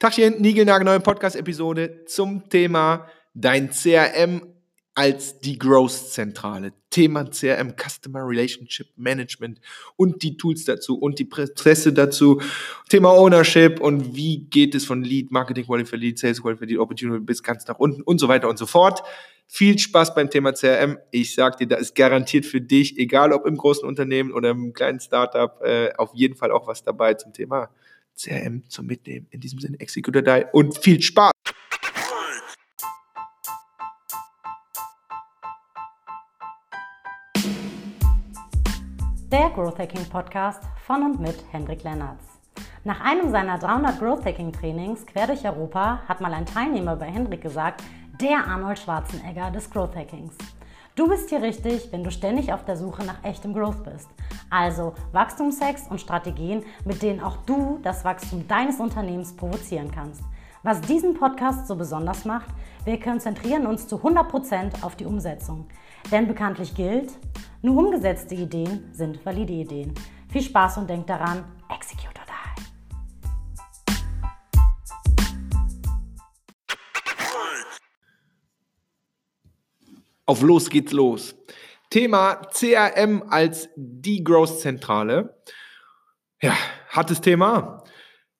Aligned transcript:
Tachchen, 0.00 0.40
neue 0.40 1.00
Podcast-Episode 1.00 2.04
zum 2.06 2.48
Thema 2.48 3.08
dein 3.34 3.70
CRM 3.70 4.42
als 4.94 5.40
die 5.40 5.58
Growth-Zentrale. 5.58 6.72
Thema 6.88 7.24
CRM, 7.24 7.74
Customer 7.76 8.20
Relationship 8.24 8.86
Management 8.94 9.60
und 9.96 10.22
die 10.22 10.36
Tools 10.36 10.64
dazu 10.66 10.96
und 10.96 11.18
die 11.18 11.24
Prozesse 11.24 11.92
dazu. 11.92 12.40
Thema 12.88 13.10
Ownership 13.10 13.80
und 13.80 14.14
wie 14.14 14.46
geht 14.48 14.76
es 14.76 14.84
von 14.84 15.02
Lead, 15.02 15.32
Marketing 15.32 15.66
Quality 15.66 15.96
Lead, 15.96 16.18
Sales 16.20 16.42
Quality 16.42 16.66
Lead, 16.66 16.78
Opportunity 16.78 17.24
bis 17.24 17.42
ganz 17.42 17.66
nach 17.66 17.80
unten 17.80 18.02
und 18.02 18.18
so 18.20 18.28
weiter 18.28 18.48
und 18.48 18.56
so 18.56 18.66
fort. 18.66 19.02
Viel 19.48 19.80
Spaß 19.80 20.14
beim 20.14 20.30
Thema 20.30 20.52
CRM. 20.52 20.98
Ich 21.10 21.34
sag 21.34 21.56
dir, 21.56 21.66
da 21.66 21.74
ist 21.74 21.96
garantiert 21.96 22.46
für 22.46 22.60
dich, 22.60 22.96
egal 22.98 23.32
ob 23.32 23.46
im 23.46 23.56
großen 23.56 23.84
Unternehmen 23.84 24.30
oder 24.30 24.50
im 24.50 24.72
kleinen 24.74 25.00
Startup, 25.00 25.60
äh, 25.60 25.92
auf 25.96 26.14
jeden 26.14 26.36
Fall 26.36 26.52
auch 26.52 26.68
was 26.68 26.84
dabei 26.84 27.14
zum 27.14 27.32
Thema 27.32 27.70
CRM 28.18 28.68
zum 28.68 28.86
Mitnehmen. 28.86 29.26
In 29.30 29.40
diesem 29.40 29.60
Sinne, 29.60 29.78
Executor 29.80 30.22
Die 30.22 30.44
und 30.52 30.76
viel 30.78 31.00
Spaß! 31.00 31.32
Der 39.30 39.50
Growth 39.50 39.78
Hacking 39.78 40.04
Podcast 40.06 40.62
von 40.86 41.02
und 41.02 41.20
mit 41.20 41.36
Hendrik 41.52 41.82
Lennertz. 41.84 42.24
Nach 42.84 43.00
einem 43.00 43.30
seiner 43.30 43.58
300 43.58 43.98
Growth 43.98 44.24
Hacking 44.24 44.52
Trainings 44.52 45.04
quer 45.04 45.26
durch 45.26 45.44
Europa 45.44 46.02
hat 46.08 46.20
mal 46.20 46.32
ein 46.32 46.46
Teilnehmer 46.46 46.96
bei 46.96 47.06
Hendrik 47.06 47.42
gesagt, 47.42 47.82
der 48.20 48.46
Arnold 48.46 48.78
Schwarzenegger 48.78 49.50
des 49.50 49.70
Growth 49.70 49.94
Hackings. 49.94 50.34
Du 50.98 51.06
bist 51.06 51.28
hier 51.28 51.40
richtig, 51.40 51.92
wenn 51.92 52.02
du 52.02 52.10
ständig 52.10 52.52
auf 52.52 52.64
der 52.64 52.76
Suche 52.76 53.04
nach 53.04 53.22
echtem 53.22 53.54
Growth 53.54 53.84
bist. 53.84 54.08
Also 54.50 54.94
Wachstumshacks 55.12 55.86
und 55.88 56.00
Strategien, 56.00 56.64
mit 56.84 57.02
denen 57.02 57.20
auch 57.20 57.36
du 57.46 57.78
das 57.84 58.04
Wachstum 58.04 58.48
deines 58.48 58.80
Unternehmens 58.80 59.36
provozieren 59.36 59.92
kannst. 59.92 60.22
Was 60.64 60.80
diesen 60.80 61.14
Podcast 61.14 61.68
so 61.68 61.76
besonders 61.76 62.24
macht, 62.24 62.48
wir 62.84 62.98
konzentrieren 62.98 63.68
uns 63.68 63.86
zu 63.86 63.98
100% 63.98 64.82
auf 64.82 64.96
die 64.96 65.04
Umsetzung. 65.04 65.68
Denn 66.10 66.26
bekanntlich 66.26 66.74
gilt, 66.74 67.12
nur 67.62 67.76
umgesetzte 67.76 68.34
Ideen 68.34 68.90
sind 68.92 69.24
valide 69.24 69.52
Ideen. 69.52 69.94
Viel 70.30 70.42
Spaß 70.42 70.78
und 70.78 70.90
denk 70.90 71.06
daran, 71.06 71.44
execute 71.72 72.27
Auf 80.28 80.42
los 80.42 80.68
geht's 80.68 80.92
los. 80.92 81.34
Thema 81.88 82.34
CRM 82.52 83.24
als 83.30 83.70
die 83.76 84.22
Growth-Zentrale. 84.22 85.34
Ja, 86.42 86.54
hartes 86.90 87.22
Thema. 87.22 87.82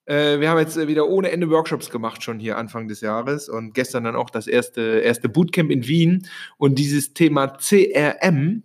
Äh, 0.04 0.38
wir 0.38 0.50
haben 0.50 0.58
jetzt 0.58 0.76
wieder 0.86 1.08
ohne 1.08 1.30
Ende 1.30 1.48
Workshops 1.48 1.88
gemacht, 1.88 2.22
schon 2.22 2.40
hier 2.40 2.58
Anfang 2.58 2.88
des 2.88 3.00
Jahres 3.00 3.48
und 3.48 3.72
gestern 3.72 4.04
dann 4.04 4.16
auch 4.16 4.28
das 4.28 4.46
erste, 4.48 4.82
erste 4.98 5.30
Bootcamp 5.30 5.70
in 5.70 5.88
Wien. 5.88 6.28
Und 6.58 6.78
dieses 6.78 7.14
Thema 7.14 7.56
CRM, 7.56 8.64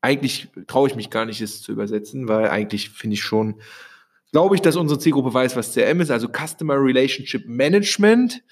eigentlich 0.00 0.48
traue 0.66 0.88
ich 0.88 0.96
mich 0.96 1.10
gar 1.10 1.26
nicht, 1.26 1.42
es 1.42 1.60
zu 1.60 1.72
übersetzen, 1.72 2.26
weil 2.26 2.48
eigentlich 2.48 2.88
finde 2.88 3.14
ich 3.14 3.22
schon, 3.22 3.60
glaube 4.32 4.54
ich, 4.54 4.62
dass 4.62 4.76
unsere 4.76 4.98
Zielgruppe 4.98 5.34
weiß, 5.34 5.56
was 5.56 5.74
CRM 5.74 6.00
ist, 6.00 6.10
also 6.10 6.26
Customer 6.26 6.76
Relationship 6.82 7.46
Management. 7.46 8.42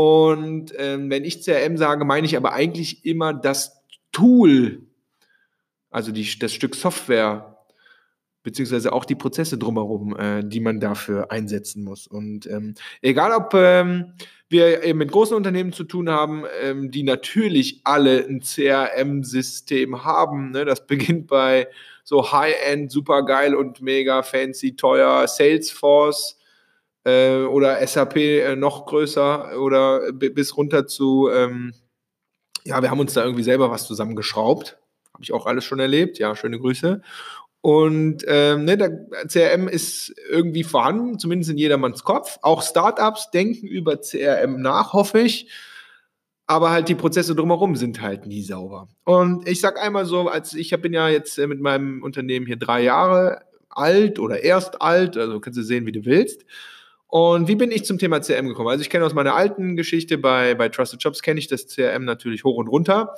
Und 0.00 0.72
ähm, 0.78 1.10
wenn 1.10 1.24
ich 1.24 1.42
CRM 1.42 1.76
sage, 1.76 2.06
meine 2.06 2.26
ich 2.26 2.34
aber 2.34 2.54
eigentlich 2.54 3.04
immer 3.04 3.34
das 3.34 3.82
Tool, 4.12 4.86
also 5.90 6.10
die, 6.10 6.38
das 6.38 6.54
Stück 6.54 6.74
Software, 6.74 7.58
beziehungsweise 8.42 8.94
auch 8.94 9.04
die 9.04 9.14
Prozesse 9.14 9.58
drumherum, 9.58 10.16
äh, 10.16 10.42
die 10.42 10.60
man 10.60 10.80
dafür 10.80 11.30
einsetzen 11.30 11.84
muss. 11.84 12.06
Und 12.06 12.46
ähm, 12.46 12.76
egal, 13.02 13.32
ob 13.32 13.52
ähm, 13.52 14.14
wir 14.48 14.84
eben 14.84 15.00
mit 15.00 15.12
großen 15.12 15.36
Unternehmen 15.36 15.74
zu 15.74 15.84
tun 15.84 16.08
haben, 16.08 16.44
ähm, 16.62 16.90
die 16.90 17.02
natürlich 17.02 17.82
alle 17.84 18.24
ein 18.26 18.40
CRM-System 18.40 20.02
haben. 20.02 20.52
Ne? 20.52 20.64
Das 20.64 20.86
beginnt 20.86 21.26
bei 21.26 21.68
so 22.04 22.32
High-End, 22.32 22.90
super 22.90 23.26
geil 23.26 23.54
und 23.54 23.82
mega 23.82 24.22
fancy, 24.22 24.76
teuer 24.76 25.28
Salesforce 25.28 26.39
äh, 27.04 27.42
oder 27.42 27.86
SAP 27.86 28.16
äh, 28.16 28.56
noch 28.56 28.86
größer 28.86 29.60
oder 29.60 30.12
bis 30.12 30.56
runter 30.56 30.86
zu, 30.86 31.28
ähm, 31.32 31.74
ja, 32.64 32.82
wir 32.82 32.90
haben 32.90 33.00
uns 33.00 33.14
da 33.14 33.24
irgendwie 33.24 33.42
selber 33.42 33.70
was 33.70 33.86
zusammengeschraubt 33.86 34.80
habe 35.20 35.24
ich 35.24 35.32
auch 35.34 35.44
alles 35.44 35.66
schon 35.66 35.80
erlebt. 35.80 36.18
Ja, 36.18 36.34
schöne 36.34 36.58
Grüße. 36.58 37.02
Und 37.60 38.24
ähm, 38.26 38.64
ne, 38.64 38.78
der 38.78 39.06
CRM 39.28 39.68
ist 39.68 40.14
irgendwie 40.30 40.64
vorhanden, 40.64 41.18
zumindest 41.18 41.50
in 41.50 41.58
jedermanns 41.58 42.04
Kopf. 42.04 42.38
Auch 42.40 42.62
Startups 42.62 43.30
denken 43.30 43.66
über 43.66 44.00
CRM 44.00 44.62
nach, 44.62 44.94
hoffe 44.94 45.20
ich. 45.20 45.50
Aber 46.46 46.70
halt 46.70 46.88
die 46.88 46.94
Prozesse 46.94 47.34
drumherum 47.34 47.76
sind 47.76 48.00
halt 48.00 48.26
nie 48.26 48.42
sauber. 48.42 48.88
Und 49.04 49.46
ich 49.46 49.60
sag 49.60 49.78
einmal 49.78 50.06
so, 50.06 50.26
als 50.28 50.54
ich 50.54 50.70
bin 50.80 50.94
ja 50.94 51.10
jetzt 51.10 51.38
äh, 51.38 51.46
mit 51.46 51.60
meinem 51.60 52.02
Unternehmen 52.02 52.46
hier 52.46 52.56
drei 52.56 52.82
Jahre 52.82 53.42
alt 53.68 54.18
oder 54.18 54.42
erst 54.42 54.80
alt, 54.80 55.18
also 55.18 55.38
kannst 55.38 55.58
du 55.58 55.62
sehen, 55.62 55.84
wie 55.84 55.92
du 55.92 56.06
willst. 56.06 56.46
Und 57.10 57.48
wie 57.48 57.56
bin 57.56 57.72
ich 57.72 57.84
zum 57.84 57.98
Thema 57.98 58.20
CRM 58.20 58.46
gekommen? 58.46 58.68
Also 58.68 58.82
ich 58.82 58.90
kenne 58.90 59.04
aus 59.04 59.14
meiner 59.14 59.34
alten 59.34 59.76
Geschichte 59.76 60.16
bei, 60.16 60.54
bei 60.54 60.68
Trusted 60.68 61.02
Jobs, 61.02 61.22
kenne 61.22 61.40
ich 61.40 61.48
das 61.48 61.66
CRM 61.66 62.04
natürlich 62.04 62.44
hoch 62.44 62.56
und 62.56 62.68
runter. 62.68 63.16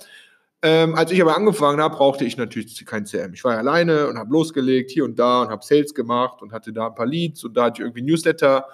Ähm, 0.62 0.94
als 0.94 1.10
ich 1.10 1.20
aber 1.20 1.36
angefangen 1.36 1.80
habe, 1.80 1.96
brauchte 1.96 2.24
ich 2.24 2.36
natürlich 2.36 2.86
kein 2.86 3.04
CM. 3.04 3.34
Ich 3.34 3.44
war 3.44 3.54
ja 3.54 3.58
alleine 3.58 4.06
und 4.06 4.16
habe 4.16 4.32
losgelegt 4.32 4.90
hier 4.92 5.04
und 5.04 5.18
da 5.18 5.42
und 5.42 5.50
habe 5.50 5.64
Sales 5.64 5.92
gemacht 5.92 6.40
und 6.40 6.52
hatte 6.52 6.72
da 6.72 6.86
ein 6.86 6.94
paar 6.94 7.06
Leads 7.06 7.44
und 7.44 7.54
da 7.56 7.64
hatte 7.64 7.80
ich 7.82 7.86
irgendwie 7.86 8.02
Newsletter. 8.02 8.66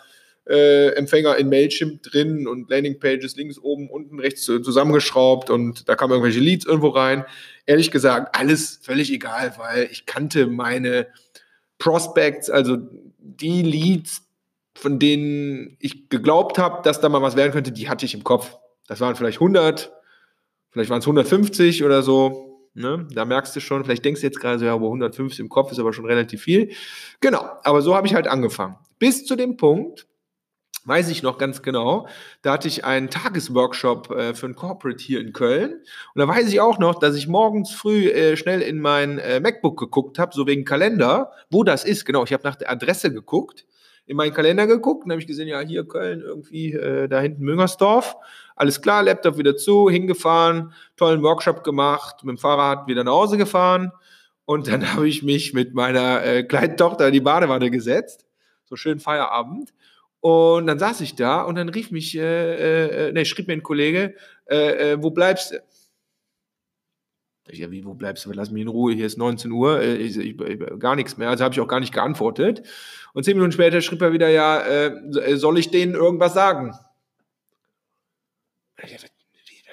Äh, 0.46 0.94
Empfänger 0.94 1.36
in 1.36 1.50
Mailchimp 1.50 2.02
drin 2.02 2.46
und 2.48 2.70
Landingpages 2.70 3.36
links, 3.36 3.58
oben, 3.58 3.90
unten, 3.90 4.18
rechts 4.18 4.44
zusammengeschraubt 4.44 5.50
und 5.50 5.88
da 5.88 5.94
kamen 5.94 6.12
irgendwelche 6.12 6.40
Leads 6.40 6.64
irgendwo 6.64 6.88
rein. 6.88 7.26
Ehrlich 7.66 7.90
gesagt, 7.90 8.34
alles 8.34 8.80
völlig 8.82 9.12
egal, 9.12 9.52
weil 9.58 9.88
ich 9.90 10.06
kannte 10.06 10.46
meine 10.46 11.08
Prospects, 11.78 12.48
also 12.48 12.78
die 13.18 13.62
Leads, 13.62 14.27
von 14.78 14.98
denen 14.98 15.76
ich 15.80 16.08
geglaubt 16.08 16.58
habe, 16.58 16.82
dass 16.82 17.00
da 17.00 17.08
mal 17.08 17.22
was 17.22 17.36
werden 17.36 17.52
könnte, 17.52 17.72
die 17.72 17.88
hatte 17.88 18.06
ich 18.06 18.14
im 18.14 18.24
Kopf. 18.24 18.56
Das 18.86 19.00
waren 19.00 19.16
vielleicht 19.16 19.38
100, 19.38 19.92
Vielleicht 20.70 20.90
waren 20.90 21.00
es 21.00 21.06
150 21.06 21.84
oder 21.84 22.02
so. 22.02 22.70
Ne? 22.74 23.06
Da 23.12 23.24
merkst 23.24 23.56
du 23.56 23.60
schon, 23.60 23.84
vielleicht 23.84 24.04
denkst 24.04 24.20
du 24.20 24.26
jetzt 24.26 24.40
gerade 24.40 24.58
so, 24.58 24.66
ja, 24.66 24.74
aber 24.74 24.86
150 24.86 25.40
im 25.40 25.48
Kopf 25.48 25.72
ist 25.72 25.78
aber 25.78 25.92
schon 25.92 26.06
relativ 26.06 26.42
viel. 26.42 26.72
Genau, 27.20 27.44
aber 27.64 27.82
so 27.82 27.94
habe 27.94 28.06
ich 28.06 28.14
halt 28.14 28.28
angefangen. 28.28 28.76
Bis 28.98 29.26
zu 29.26 29.34
dem 29.34 29.56
Punkt, 29.56 30.06
weiß 30.84 31.08
ich 31.08 31.22
noch 31.22 31.38
ganz 31.38 31.62
genau, 31.62 32.06
da 32.42 32.52
hatte 32.52 32.68
ich 32.68 32.84
einen 32.84 33.10
Tagesworkshop 33.10 34.10
äh, 34.10 34.34
für 34.34 34.46
ein 34.46 34.54
Corporate 34.54 35.02
hier 35.02 35.20
in 35.20 35.32
Köln. 35.32 35.72
Und 36.14 36.20
da 36.20 36.28
weiß 36.28 36.48
ich 36.48 36.60
auch 36.60 36.78
noch, 36.78 36.98
dass 36.98 37.16
ich 37.16 37.26
morgens 37.26 37.72
früh 37.72 38.08
äh, 38.08 38.36
schnell 38.36 38.60
in 38.60 38.78
mein 38.78 39.18
äh, 39.18 39.40
MacBook 39.40 39.78
geguckt 39.78 40.18
habe, 40.18 40.32
so 40.34 40.46
wegen 40.46 40.64
Kalender, 40.64 41.32
wo 41.50 41.64
das 41.64 41.84
ist. 41.84 42.04
Genau, 42.04 42.24
ich 42.24 42.32
habe 42.32 42.44
nach 42.44 42.56
der 42.56 42.70
Adresse 42.70 43.12
geguckt 43.12 43.66
in 44.08 44.16
meinen 44.16 44.32
Kalender 44.32 44.66
geguckt 44.66 45.04
und 45.04 45.10
habe 45.10 45.20
ich 45.20 45.26
gesehen, 45.26 45.48
ja, 45.48 45.60
hier 45.60 45.86
Köln, 45.86 46.22
irgendwie 46.22 46.72
äh, 46.72 47.08
da 47.08 47.20
hinten 47.20 47.44
Müngersdorf. 47.44 48.16
Alles 48.56 48.80
klar, 48.80 49.02
Laptop 49.02 49.36
wieder 49.36 49.56
zu, 49.56 49.88
hingefahren, 49.90 50.72
tollen 50.96 51.22
Workshop 51.22 51.62
gemacht, 51.62 52.24
mit 52.24 52.36
dem 52.36 52.38
Fahrrad 52.38 52.88
wieder 52.88 53.04
nach 53.04 53.12
Hause 53.12 53.36
gefahren. 53.36 53.92
Und 54.46 54.66
dann 54.66 54.92
habe 54.94 55.06
ich 55.06 55.22
mich 55.22 55.52
mit 55.52 55.74
meiner 55.74 56.24
äh, 56.24 56.42
kleinen 56.42 56.78
Tochter 56.78 57.06
in 57.08 57.12
die 57.12 57.20
Badewanne 57.20 57.70
gesetzt. 57.70 58.24
So 58.64 58.76
schön 58.76 58.98
Feierabend. 58.98 59.74
Und 60.20 60.66
dann 60.66 60.78
saß 60.78 61.02
ich 61.02 61.14
da 61.14 61.42
und 61.42 61.56
dann 61.56 61.68
rief 61.68 61.90
mich, 61.90 62.16
äh, 62.16 63.08
äh, 63.08 63.12
ne, 63.12 63.26
schrieb 63.26 63.46
mir 63.46 63.52
ein 63.52 63.62
Kollege, 63.62 64.14
äh, 64.50 64.92
äh, 64.92 65.02
wo 65.02 65.10
bleibst 65.10 65.52
du? 65.52 65.62
Ich, 67.50 67.58
ja, 67.58 67.70
wie, 67.70 67.84
wo 67.84 67.94
bleibst 67.94 68.26
du? 68.26 68.32
Lass 68.32 68.50
mich 68.50 68.62
in 68.62 68.68
Ruhe, 68.68 68.92
hier 68.92 69.06
ist 69.06 69.16
19 69.18 69.50
Uhr, 69.50 69.80
äh, 69.80 69.96
ich, 69.96 70.16
ich, 70.16 70.36
gar 70.78 70.96
nichts 70.96 71.16
mehr. 71.16 71.30
Also 71.30 71.44
habe 71.44 71.54
ich 71.54 71.60
auch 71.60 71.68
gar 71.68 71.80
nicht 71.80 71.94
geantwortet. 71.94 72.62
Und 73.14 73.24
zehn 73.24 73.36
Minuten 73.36 73.52
später 73.52 73.80
schrieb 73.80 74.02
er 74.02 74.12
wieder, 74.12 74.28
ja, 74.28 74.60
äh, 74.60 75.36
soll 75.36 75.58
ich 75.58 75.70
denen 75.70 75.94
irgendwas 75.94 76.34
sagen? 76.34 76.74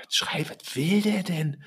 Schrei, 0.10 0.46
was 0.48 0.76
will 0.76 1.02
der 1.02 1.24
denn? 1.24 1.62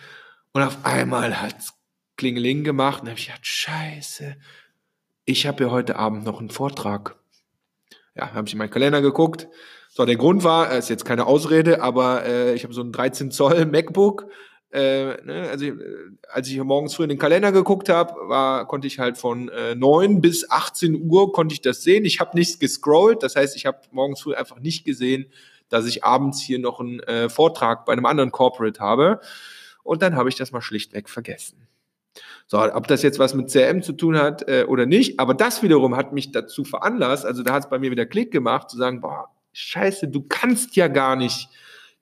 Und 0.53 0.63
auf 0.63 0.85
einmal 0.85 1.41
hat 1.41 1.59
es 1.59 1.75
Klingeling 2.17 2.65
gemacht 2.65 3.03
und 3.03 3.09
habe 3.09 3.19
ich 3.19 3.27
gedacht, 3.27 3.47
scheiße, 3.47 4.37
ich 5.25 5.47
habe 5.47 5.65
ja 5.65 5.71
heute 5.71 5.97
Abend 5.97 6.25
noch 6.25 6.41
einen 6.41 6.51
Vortrag. 6.51 7.17
Ja, 8.15 8.33
habe 8.33 8.47
ich 8.47 8.55
in 8.55 8.59
meinen 8.59 8.71
Kalender 8.71 9.03
geguckt. 9.03 9.49
So, 9.91 10.05
der 10.05 10.17
Grund 10.17 10.45
war, 10.45 10.73
ist 10.73 10.89
jetzt 10.89 11.05
keine 11.05 11.27
Ausrede, 11.27 11.83
aber 11.83 12.25
äh, 12.25 12.55
ich 12.55 12.65
habe 12.65 12.75
so 12.75 12.83
ein 12.83 12.93
13 12.93 13.31
Zoll 13.31 13.67
MacBook 13.67 14.27
äh, 14.71 15.23
ne, 15.25 15.49
also 15.51 15.65
äh, 15.65 15.75
als 16.31 16.49
ich 16.49 16.63
morgens 16.63 16.95
früh 16.95 17.05
in 17.05 17.09
den 17.09 17.19
Kalender 17.19 17.53
geguckt 17.53 17.89
habe, 17.89 18.29
war 18.29 18.67
konnte 18.67 18.87
ich 18.87 18.99
halt 18.99 19.17
von 19.17 19.49
äh, 19.49 19.75
9 19.75 20.21
bis 20.21 20.51
18 20.51 21.09
Uhr 21.11 21.33
konnte 21.33 21.55
ich 21.55 21.63
das 21.63 21.83
sehen. 21.83 22.05
Ich 22.05 22.21
habe 22.21 22.37
nichts 22.37 22.59
gescrollt, 22.59 23.23
das 23.23 23.37
heißt, 23.37 23.57
ich 23.57 23.67
habe 23.67 23.79
morgens 23.93 24.21
früh 24.21 24.35
einfach 24.35 24.61
nicht 24.61 24.85
gesehen, 24.85 25.27
dass 25.71 25.87
ich 25.87 26.05
abends 26.05 26.41
hier 26.41 26.59
noch 26.59 26.81
einen 26.81 27.01
äh, 27.01 27.29
Vortrag 27.29 27.87
bei 27.87 27.93
einem 27.93 28.07
anderen 28.07 28.31
Corporate 28.31 28.81
habe. 28.81 29.21
Und 29.83 30.03
dann 30.03 30.17
habe 30.17 30.29
ich 30.29 30.37
das 30.37 30.53
mal 30.53 30.61
schlichtweg 30.61 31.09
vergessen. 31.09 31.67
So, 32.47 32.61
ob 32.61 32.87
das 32.89 33.03
jetzt 33.03 33.19
was 33.19 33.35
mit 33.35 33.51
CRM 33.51 33.83
zu 33.83 33.93
tun 33.93 34.19
hat 34.19 34.49
äh, 34.49 34.65
oder 34.67 34.87
nicht, 34.87 35.21
aber 35.21 35.35
das 35.35 35.63
wiederum 35.63 35.97
hat 35.97 36.13
mich 36.13 36.33
dazu 36.33 36.65
veranlasst, 36.65 37.25
also 37.25 37.43
da 37.43 37.53
hat 37.53 37.65
es 37.65 37.69
bei 37.71 37.79
mir 37.79 37.91
wieder 37.91 38.07
Klick 38.07 38.31
gemacht, 38.33 38.71
zu 38.71 38.77
sagen, 38.77 39.01
boah, 39.01 39.31
scheiße, 39.53 40.09
du 40.09 40.25
kannst 40.29 40.77
ja 40.77 40.89
gar 40.89 41.17
nicht 41.17 41.49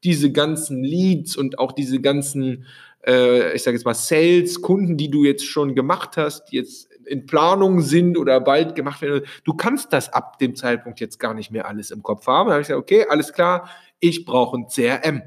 diese 0.06 0.30
ganzen 0.30 0.84
Leads 0.84 1.36
und 1.36 1.58
auch 1.58 1.72
diese 1.72 2.00
ganzen, 2.00 2.64
äh, 3.04 3.52
ich 3.54 3.64
sage 3.64 3.76
jetzt 3.76 3.84
mal, 3.84 3.94
Sales-Kunden, 3.94 4.96
die 4.96 5.10
du 5.10 5.24
jetzt 5.24 5.44
schon 5.44 5.74
gemacht 5.74 6.16
hast, 6.16 6.46
die 6.46 6.56
jetzt 6.56 6.88
in 7.04 7.26
Planung 7.26 7.80
sind 7.80 8.16
oder 8.16 8.40
bald 8.40 8.76
gemacht 8.76 9.02
werden, 9.02 9.26
du 9.44 9.54
kannst 9.54 9.92
das 9.92 10.12
ab 10.12 10.38
dem 10.38 10.54
Zeitpunkt 10.54 11.00
jetzt 11.00 11.18
gar 11.18 11.34
nicht 11.34 11.50
mehr 11.50 11.66
alles 11.66 11.90
im 11.90 12.04
Kopf 12.04 12.26
haben. 12.28 12.48
Da 12.48 12.54
habe 12.54 12.62
ich 12.62 12.68
gesagt, 12.68 12.82
okay, 12.82 13.06
alles 13.08 13.32
klar, 13.32 13.68
ich 13.98 14.24
brauche 14.24 14.56
ein 14.56 14.68
CRM. 14.68 15.22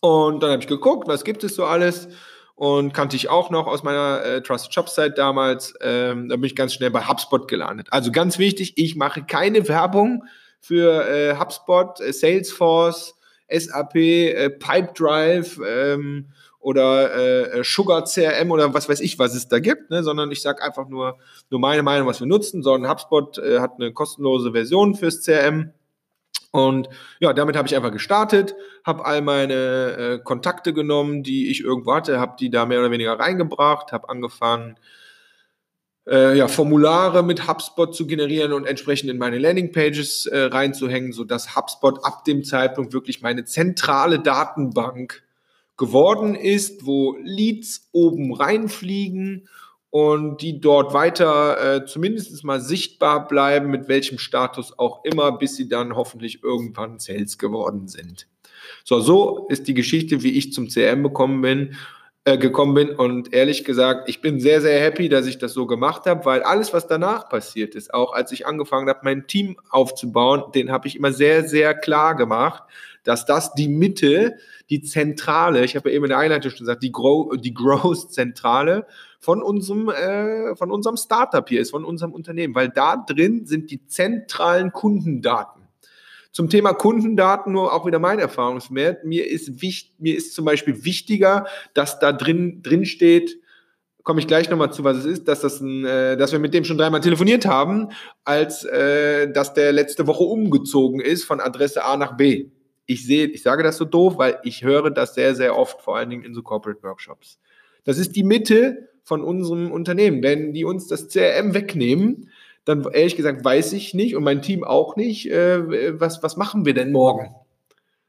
Und 0.00 0.42
dann 0.42 0.50
habe 0.50 0.62
ich 0.62 0.68
geguckt, 0.68 1.06
was 1.06 1.22
gibt 1.22 1.44
es 1.44 1.54
so 1.54 1.64
alles 1.64 2.08
und 2.56 2.92
kannte 2.92 3.14
ich 3.14 3.28
auch 3.28 3.50
noch 3.50 3.68
aus 3.68 3.84
meiner 3.84 4.24
äh, 4.24 4.42
Trusted 4.42 4.74
Shop 4.74 4.88
Zeit 4.88 5.16
damals. 5.16 5.74
Ähm, 5.80 6.28
da 6.28 6.34
bin 6.34 6.44
ich 6.44 6.56
ganz 6.56 6.74
schnell 6.74 6.90
bei 6.90 7.06
HubSpot 7.06 7.46
gelandet. 7.46 7.88
Also 7.92 8.10
ganz 8.10 8.38
wichtig, 8.38 8.72
ich 8.76 8.96
mache 8.96 9.22
keine 9.22 9.68
Werbung 9.68 10.24
für 10.60 11.08
äh, 11.08 11.36
HubSpot, 11.38 12.00
äh, 12.00 12.12
Salesforce, 12.12 13.14
SAP, 13.48 13.94
äh, 13.96 14.50
Pipedrive 14.50 15.60
ähm, 15.66 16.26
oder 16.60 17.54
äh, 17.54 17.64
Sugar 17.64 18.04
CRM 18.04 18.50
oder 18.50 18.74
was 18.74 18.88
weiß 18.88 19.00
ich, 19.00 19.18
was 19.18 19.34
es 19.34 19.48
da 19.48 19.60
gibt, 19.60 19.90
ne? 19.90 20.02
sondern 20.02 20.32
ich 20.32 20.42
sage 20.42 20.62
einfach 20.62 20.88
nur, 20.88 21.18
nur 21.50 21.60
meine 21.60 21.82
Meinung, 21.82 22.08
was 22.08 22.20
wir 22.20 22.26
nutzen, 22.26 22.62
sondern 22.62 22.90
HubSpot 22.90 23.38
äh, 23.38 23.60
hat 23.60 23.74
eine 23.78 23.92
kostenlose 23.92 24.52
Version 24.52 24.94
fürs 24.94 25.22
CRM 25.22 25.72
und 26.56 26.88
ja, 27.20 27.34
damit 27.34 27.54
habe 27.54 27.68
ich 27.68 27.76
einfach 27.76 27.92
gestartet, 27.92 28.54
habe 28.82 29.04
all 29.04 29.20
meine 29.20 29.54
äh, 29.54 30.18
Kontakte 30.18 30.72
genommen, 30.72 31.22
die 31.22 31.50
ich 31.50 31.60
irgendwo 31.60 31.94
hatte, 31.94 32.18
habe 32.18 32.36
die 32.40 32.48
da 32.48 32.64
mehr 32.64 32.80
oder 32.80 32.90
weniger 32.90 33.18
reingebracht, 33.18 33.92
habe 33.92 34.08
angefangen, 34.08 34.78
äh, 36.08 36.36
ja, 36.36 36.48
Formulare 36.48 37.22
mit 37.22 37.48
HubSpot 37.48 37.94
zu 37.94 38.06
generieren 38.06 38.52
und 38.52 38.66
entsprechend 38.66 39.10
in 39.10 39.18
meine 39.18 39.38
Landingpages 39.38 40.26
äh, 40.26 40.38
reinzuhängen, 40.38 41.12
sodass 41.12 41.56
HubSpot 41.56 42.04
ab 42.04 42.24
dem 42.24 42.44
Zeitpunkt 42.44 42.92
wirklich 42.92 43.22
meine 43.22 43.44
zentrale 43.44 44.20
Datenbank 44.20 45.22
geworden 45.76 46.34
ist, 46.34 46.86
wo 46.86 47.16
Leads 47.22 47.88
oben 47.92 48.32
reinfliegen 48.32 49.48
und 49.90 50.42
die 50.42 50.60
dort 50.60 50.92
weiter 50.94 51.76
äh, 51.76 51.86
zumindest 51.86 52.44
mal 52.44 52.60
sichtbar 52.60 53.26
bleiben, 53.28 53.70
mit 53.70 53.88
welchem 53.88 54.18
Status 54.18 54.78
auch 54.78 55.04
immer, 55.04 55.32
bis 55.32 55.56
sie 55.56 55.68
dann 55.68 55.96
hoffentlich 55.96 56.42
irgendwann 56.42 56.98
Sales 56.98 57.38
geworden 57.38 57.88
sind. 57.88 58.26
So, 58.84 59.00
so 59.00 59.46
ist 59.48 59.68
die 59.68 59.74
Geschichte, 59.74 60.22
wie 60.22 60.32
ich 60.32 60.52
zum 60.52 60.68
CRM 60.68 61.02
gekommen 61.02 61.40
bin, 61.40 61.76
äh, 62.26 62.38
gekommen 62.38 62.74
bin. 62.74 62.90
Und 62.90 63.32
ehrlich 63.32 63.64
gesagt, 63.64 64.08
ich 64.08 64.20
bin 64.20 64.40
sehr, 64.40 64.60
sehr 64.60 64.80
happy, 64.80 65.08
dass 65.08 65.26
ich 65.26 65.38
das 65.38 65.52
so 65.52 65.64
gemacht 65.64 66.06
habe, 66.06 66.24
weil 66.24 66.42
alles, 66.42 66.72
was 66.72 66.88
danach 66.88 67.28
passiert 67.28 67.76
ist, 67.76 67.94
auch 67.94 68.12
als 68.12 68.32
ich 68.32 68.48
angefangen 68.48 68.88
habe, 68.88 68.98
mein 69.04 69.28
Team 69.28 69.56
aufzubauen, 69.70 70.42
den 70.52 70.72
habe 70.72 70.88
ich 70.88 70.96
immer 70.96 71.12
sehr, 71.12 71.48
sehr 71.48 71.72
klar 71.72 72.16
gemacht, 72.16 72.64
dass 73.04 73.26
das 73.26 73.54
die 73.54 73.68
Mitte, 73.68 74.34
die 74.70 74.82
Zentrale, 74.82 75.64
ich 75.64 75.76
habe 75.76 75.88
ja 75.88 75.94
eben 75.94 76.06
in 76.06 76.08
der 76.08 76.18
Einleitung 76.18 76.50
schon 76.50 76.66
gesagt, 76.66 76.82
die, 76.82 76.90
Grow, 76.90 77.36
die 77.36 77.54
Growth-Zentrale 77.54 78.86
von 79.20 79.40
unserem, 79.40 79.88
äh, 79.88 80.56
von 80.56 80.72
unserem 80.72 80.96
Startup 80.96 81.48
hier 81.48 81.60
ist, 81.60 81.70
von 81.70 81.84
unserem 81.84 82.12
Unternehmen, 82.12 82.56
weil 82.56 82.70
da 82.70 82.96
drin 82.96 83.46
sind 83.46 83.70
die 83.70 83.86
zentralen 83.86 84.72
Kundendaten. 84.72 85.65
Zum 86.36 86.50
Thema 86.50 86.74
Kundendaten 86.74 87.50
nur 87.50 87.72
auch 87.72 87.86
wieder 87.86 87.98
mein 87.98 88.18
Erfahrungswert. 88.18 89.06
Mir 89.06 89.26
ist, 89.26 89.62
wichtig, 89.62 89.94
mir 89.96 90.14
ist 90.14 90.34
zum 90.34 90.44
Beispiel 90.44 90.84
wichtiger, 90.84 91.46
dass 91.72 91.98
da 91.98 92.12
drin, 92.12 92.60
drin 92.62 92.84
steht, 92.84 93.38
komme 94.02 94.20
ich 94.20 94.26
gleich 94.26 94.50
nochmal 94.50 94.70
zu, 94.70 94.84
was 94.84 94.98
es 94.98 95.06
ist, 95.06 95.28
dass, 95.28 95.40
das 95.40 95.62
ein, 95.62 95.86
äh, 95.86 96.18
dass 96.18 96.32
wir 96.32 96.38
mit 96.38 96.52
dem 96.52 96.64
schon 96.64 96.76
dreimal 96.76 97.00
telefoniert 97.00 97.46
haben, 97.46 97.88
als 98.24 98.64
äh, 98.64 99.32
dass 99.32 99.54
der 99.54 99.72
letzte 99.72 100.06
Woche 100.06 100.24
umgezogen 100.24 101.00
ist 101.00 101.24
von 101.24 101.40
Adresse 101.40 101.82
A 101.82 101.96
nach 101.96 102.18
B. 102.18 102.50
Ich 102.84 103.06
sehe, 103.06 103.28
ich 103.28 103.42
sage 103.42 103.62
das 103.62 103.78
so 103.78 103.86
doof, 103.86 104.18
weil 104.18 104.38
ich 104.42 104.62
höre 104.62 104.90
das 104.90 105.14
sehr, 105.14 105.34
sehr 105.34 105.56
oft, 105.56 105.80
vor 105.80 105.96
allen 105.96 106.10
Dingen 106.10 106.22
in 106.22 106.34
so 106.34 106.42
Corporate 106.42 106.82
Workshops. 106.82 107.38
Das 107.84 107.96
ist 107.96 108.14
die 108.14 108.24
Mitte 108.24 108.90
von 109.04 109.22
unserem 109.22 109.72
Unternehmen. 109.72 110.22
Wenn 110.22 110.52
die 110.52 110.66
uns 110.66 110.86
das 110.86 111.08
CRM 111.08 111.54
wegnehmen, 111.54 112.28
dann 112.66 112.84
ehrlich 112.92 113.16
gesagt 113.16 113.44
weiß 113.44 113.72
ich 113.72 113.94
nicht 113.94 114.16
und 114.16 114.24
mein 114.24 114.42
Team 114.42 114.64
auch 114.64 114.96
nicht, 114.96 115.30
äh, 115.30 115.98
was, 115.98 116.22
was 116.22 116.36
machen 116.36 116.66
wir 116.66 116.74
denn 116.74 116.92
morgen? 116.92 117.34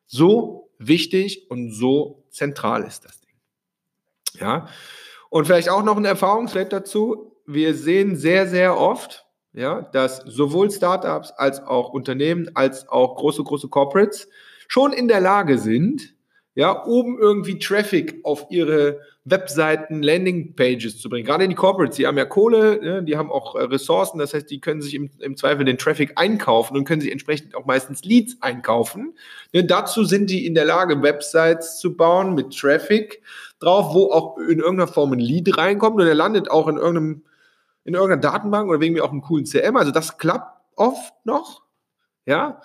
So 0.08 0.70
wichtig 0.80 1.50
und 1.50 1.72
so 1.72 2.26
zentral 2.32 2.84
ist 2.84 3.06
das 3.06 3.22
Ding. 3.22 3.36
Ja. 4.40 4.68
Und 5.30 5.46
vielleicht 5.46 5.70
auch 5.70 5.84
noch 5.84 5.96
ein 5.96 6.06
Erfahrungswert 6.06 6.74
dazu. 6.74 7.36
Wir 7.46 7.76
sehen 7.76 8.16
sehr, 8.16 8.48
sehr 8.48 8.78
oft, 8.80 9.28
ja, 9.54 9.82
dass 9.82 10.18
sowohl 10.26 10.72
Startups 10.72 11.32
als 11.32 11.62
auch 11.62 11.90
Unternehmen 11.90 12.50
als 12.56 12.90
auch 12.90 13.16
große, 13.16 13.44
große 13.44 13.68
Corporates 13.68 14.28
schon 14.68 14.92
in 14.92 15.08
der 15.08 15.22
Lage 15.22 15.60
sind, 15.60 16.16
ja, 16.56 16.84
oben 16.86 17.20
irgendwie 17.20 17.60
Traffic 17.60 18.22
auf 18.24 18.48
ihre 18.50 19.02
Webseiten, 19.30 20.02
Landingpages 20.02 21.00
zu 21.00 21.10
bringen. 21.10 21.26
Gerade 21.26 21.44
in 21.44 21.50
die 21.50 21.56
Corporates, 21.56 21.98
die 21.98 22.08
haben 22.08 22.18
ja 22.18 22.26
Kohle, 22.26 22.80
ne, 22.82 23.04
die 23.04 23.18
haben 23.18 23.32
auch 23.32 23.56
äh, 23.56 23.64
Ressourcen, 23.64 24.20
das 24.20 24.34
heißt, 24.34 24.50
die 24.50 24.62
können 24.62 24.82
sich 24.82 24.94
im, 24.94 25.10
im, 25.20 25.36
Zweifel 25.36 25.66
den 25.66 25.78
Traffic 25.78 26.14
einkaufen 26.16 26.78
und 26.78 26.86
können 26.86 27.02
sich 27.02 27.12
entsprechend 27.12 27.56
auch 27.56 27.66
meistens 27.66 28.04
Leads 28.04 28.38
einkaufen. 28.42 29.16
Ne, 29.54 29.66
dazu 29.66 30.06
sind 30.06 30.30
die 30.30 30.46
in 30.46 30.56
der 30.56 30.66
Lage, 30.66 31.02
Websites 31.02 31.80
zu 31.80 31.98
bauen 31.98 32.36
mit 32.36 32.58
Traffic 32.58 33.22
drauf, 33.60 33.94
wo 33.94 34.12
auch 34.12 34.38
in 34.38 34.60
irgendeiner 34.60 34.88
Form 34.88 35.14
ein 35.14 35.20
Lead 35.20 35.58
reinkommt 35.58 36.00
und 36.00 36.06
der 36.06 36.16
landet 36.16 36.50
auch 36.50 36.68
in 36.68 36.78
irgendeinem 36.78 37.24
in 37.84 37.94
irgendeiner 37.94 38.22
Datenbank 38.22 38.70
oder 38.70 38.82
wegen 38.82 38.96
mir 38.96 39.06
auch 39.06 39.12
einen 39.12 39.22
coolen 39.22 39.46
CM. 39.46 39.78
Also 39.78 39.92
das 39.92 40.18
klappt 40.18 40.62
oft 40.76 41.14
noch, 41.26 41.64
ja. 42.26 42.62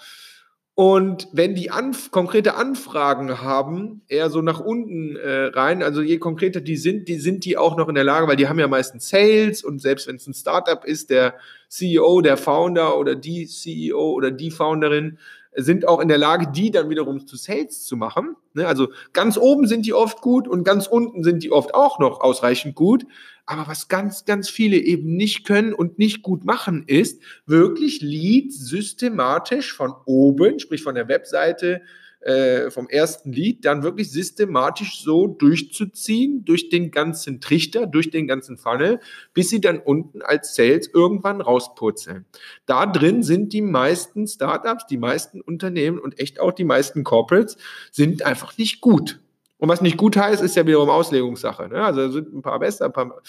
Und 0.75 1.29
wenn 1.33 1.55
die 1.55 1.71
Anf 1.71 2.11
konkrete 2.11 2.55
Anfragen 2.55 3.43
haben, 3.43 4.01
eher 4.09 4.31
so 4.31 4.41
nach 4.41 4.59
unten 4.59 5.17
äh, 5.17 5.45
rein, 5.45 5.83
also 5.83 6.01
je 6.01 6.17
konkreter 6.17 6.63
die 6.63 6.79
sind, 6.79 7.09
die 7.09 7.17
sind 7.17 7.45
die 7.45 7.59
auch 7.59 7.77
noch 7.77 7.89
in 7.89 7.95
der 7.95 8.05
Lage, 8.05 8.27
weil 8.27 8.37
die 8.37 8.49
haben 8.49 8.59
ja 8.59 8.69
meistens 8.69 9.11
Sales 9.11 9.63
und 9.63 9.83
selbst 9.83 10.09
wenn 10.09 10.17
es 10.17 10.27
ein 10.27 10.33
Startup 10.33 10.83
ist, 10.83 11.11
der 11.11 11.35
CEO, 11.69 12.23
der 12.23 12.39
Founder 12.39 12.97
oder 12.99 13.15
die 13.15 13.47
CEO 13.47 14.13
oder 14.13 14.31
die 14.31 14.51
Founderin 14.51 15.19
sind 15.55 15.87
auch 15.87 16.01
in 16.01 16.09
der 16.09 16.19
Lage, 16.19 16.51
die 16.51 16.71
dann 16.71 16.89
wiederum 16.89 17.27
zu 17.27 17.37
Sales 17.37 17.85
zu 17.85 17.97
machen. 17.97 18.37
Ne? 18.55 18.67
Also 18.67 18.89
ganz 19.13 19.37
oben 19.37 19.67
sind 19.67 19.85
die 19.85 19.93
oft 19.93 20.21
gut 20.21 20.49
und 20.49 20.65
ganz 20.65 20.87
unten 20.87 21.23
sind 21.23 21.43
die 21.43 21.53
oft 21.53 21.75
auch 21.75 21.99
noch 21.99 22.21
ausreichend 22.21 22.75
gut. 22.75 23.05
Aber 23.45 23.67
was 23.67 23.89
ganz, 23.89 24.25
ganz 24.25 24.49
viele 24.49 24.77
eben 24.77 25.17
nicht 25.17 25.45
können 25.45 25.75
und 25.75 25.99
nicht 25.99 26.23
gut 26.23 26.45
machen, 26.45 26.85
ist 26.87 27.23
wirklich 27.45 28.01
Leads 28.01 28.57
systematisch 28.67 29.75
von 29.75 29.93
oben, 30.07 30.59
sprich 30.59 30.83
von 30.83 30.95
der 30.95 31.09
Webseite, 31.09 31.83
äh, 32.23 32.71
vom 32.71 32.89
ersten 32.89 33.33
Lied 33.33 33.65
dann 33.65 33.83
wirklich 33.83 34.11
systematisch 34.11 35.03
so 35.03 35.27
durchzuziehen, 35.27 36.45
durch 36.45 36.69
den 36.69 36.91
ganzen 36.91 37.41
Trichter, 37.41 37.87
durch 37.87 38.11
den 38.11 38.29
ganzen 38.29 38.57
Funnel, 38.57 39.01
bis 39.35 39.49
sie 39.51 39.61
dann 39.61 39.79
unten 39.79 40.23
als 40.23 40.55
Sales 40.55 40.89
irgendwann 40.93 41.41
rauspurzeln. 41.41 42.25
Da 42.65 42.87
drin 42.87 43.23
sind 43.23 43.53
die 43.53 43.63
meisten 43.63 44.27
Startups, 44.27 44.87
die 44.87 44.99
meisten 44.99 45.41
Unternehmen 45.41 45.99
und 45.99 46.21
echt 46.21 46.39
auch 46.39 46.53
die 46.53 46.65
meisten 46.65 47.03
Corporates 47.03 47.57
sind 47.91 48.23
einfach 48.25 48.57
nicht 48.57 48.81
gut. 48.81 49.21
Und 49.59 49.69
was 49.69 49.81
nicht 49.81 49.97
gut 49.97 50.17
heißt, 50.17 50.43
ist 50.43 50.57
ja 50.57 50.67
wiederum 50.67 50.91
Auslegungssache. 50.91 51.69
Ne? 51.69 51.85
Also 51.85 52.11
sind 52.11 52.33
ein 52.33 52.43
paar 52.43 52.59
besser, 52.59 52.87
ein 52.87 52.93
paar. 52.93 53.21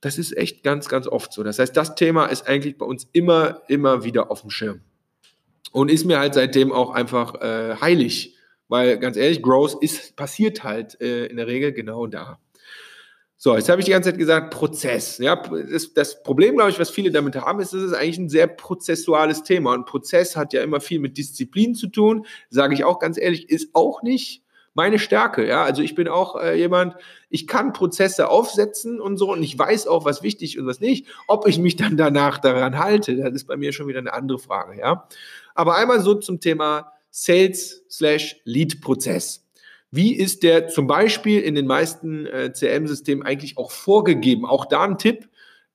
Das 0.00 0.18
ist 0.18 0.36
echt 0.36 0.62
ganz, 0.62 0.88
ganz 0.88 1.06
oft 1.06 1.32
so. 1.32 1.42
Das 1.42 1.58
heißt, 1.58 1.74
das 1.74 1.94
Thema 1.94 2.26
ist 2.26 2.46
eigentlich 2.46 2.76
bei 2.76 2.84
uns 2.84 3.08
immer, 3.12 3.62
immer 3.68 4.04
wieder 4.04 4.30
auf 4.30 4.42
dem 4.42 4.50
Schirm 4.50 4.80
und 5.72 5.90
ist 5.90 6.04
mir 6.04 6.18
halt 6.18 6.34
seitdem 6.34 6.72
auch 6.72 6.90
einfach 6.90 7.40
äh, 7.40 7.76
heilig. 7.80 8.36
Weil 8.68 8.98
ganz 8.98 9.16
ehrlich, 9.16 9.42
Growth 9.42 9.82
ist, 9.82 10.16
passiert 10.16 10.64
halt 10.64 11.00
äh, 11.00 11.26
in 11.26 11.36
der 11.36 11.46
Regel 11.46 11.72
genau 11.72 12.06
da. 12.06 12.38
So, 13.36 13.54
jetzt 13.54 13.68
habe 13.68 13.80
ich 13.80 13.84
die 13.84 13.90
ganze 13.90 14.10
Zeit 14.10 14.18
gesagt, 14.18 14.54
Prozess. 14.54 15.18
Ja, 15.18 15.36
das, 15.36 15.92
das 15.92 16.22
Problem, 16.22 16.54
glaube 16.54 16.70
ich, 16.70 16.78
was 16.78 16.88
viele 16.88 17.10
damit 17.10 17.36
haben, 17.36 17.60
ist, 17.60 17.74
dass 17.74 17.82
es 17.82 17.92
eigentlich 17.92 18.16
ein 18.16 18.30
sehr 18.30 18.46
prozessuales 18.46 19.42
Thema. 19.42 19.74
Und 19.74 19.84
Prozess 19.84 20.34
hat 20.34 20.54
ja 20.54 20.62
immer 20.62 20.80
viel 20.80 20.98
mit 20.98 21.18
Disziplin 21.18 21.74
zu 21.74 21.88
tun. 21.88 22.24
Sage 22.48 22.72
ich 22.72 22.84
auch 22.84 22.98
ganz 22.98 23.18
ehrlich, 23.18 23.50
ist 23.50 23.74
auch 23.74 24.02
nicht 24.02 24.44
meine 24.72 24.98
Stärke. 24.98 25.46
Ja, 25.46 25.62
also 25.62 25.82
ich 25.82 25.94
bin 25.94 26.08
auch 26.08 26.40
äh, 26.40 26.58
jemand, 26.58 26.94
ich 27.28 27.46
kann 27.46 27.72
Prozesse 27.72 28.28
aufsetzen 28.28 29.00
und 29.00 29.18
so 29.18 29.32
und 29.32 29.42
ich 29.42 29.58
weiß 29.58 29.86
auch, 29.88 30.04
was 30.04 30.22
wichtig 30.22 30.58
und 30.58 30.66
was 30.66 30.80
nicht. 30.80 31.06
Ob 31.26 31.46
ich 31.46 31.58
mich 31.58 31.76
dann 31.76 31.96
danach 31.96 32.38
daran 32.38 32.78
halte, 32.78 33.16
das 33.16 33.34
ist 33.34 33.46
bei 33.46 33.56
mir 33.56 33.72
schon 33.72 33.88
wieder 33.88 34.00
eine 34.00 34.12
andere 34.12 34.38
Frage. 34.38 34.78
Ja, 34.78 35.06
aber 35.54 35.76
einmal 35.76 36.00
so 36.00 36.14
zum 36.14 36.40
Thema 36.40 36.92
Sales 37.10 37.84
slash 37.90 38.40
Lead 38.44 38.80
Prozess. 38.80 39.44
Wie 39.90 40.14
ist 40.14 40.42
der 40.42 40.68
zum 40.68 40.86
Beispiel 40.86 41.40
in 41.40 41.54
den 41.54 41.66
meisten 41.66 42.26
äh, 42.26 42.52
CRM-Systemen 42.52 43.24
eigentlich 43.24 43.56
auch 43.56 43.70
vorgegeben? 43.70 44.44
Auch 44.44 44.66
da 44.66 44.82
ein 44.82 44.98
Tipp. 44.98 45.28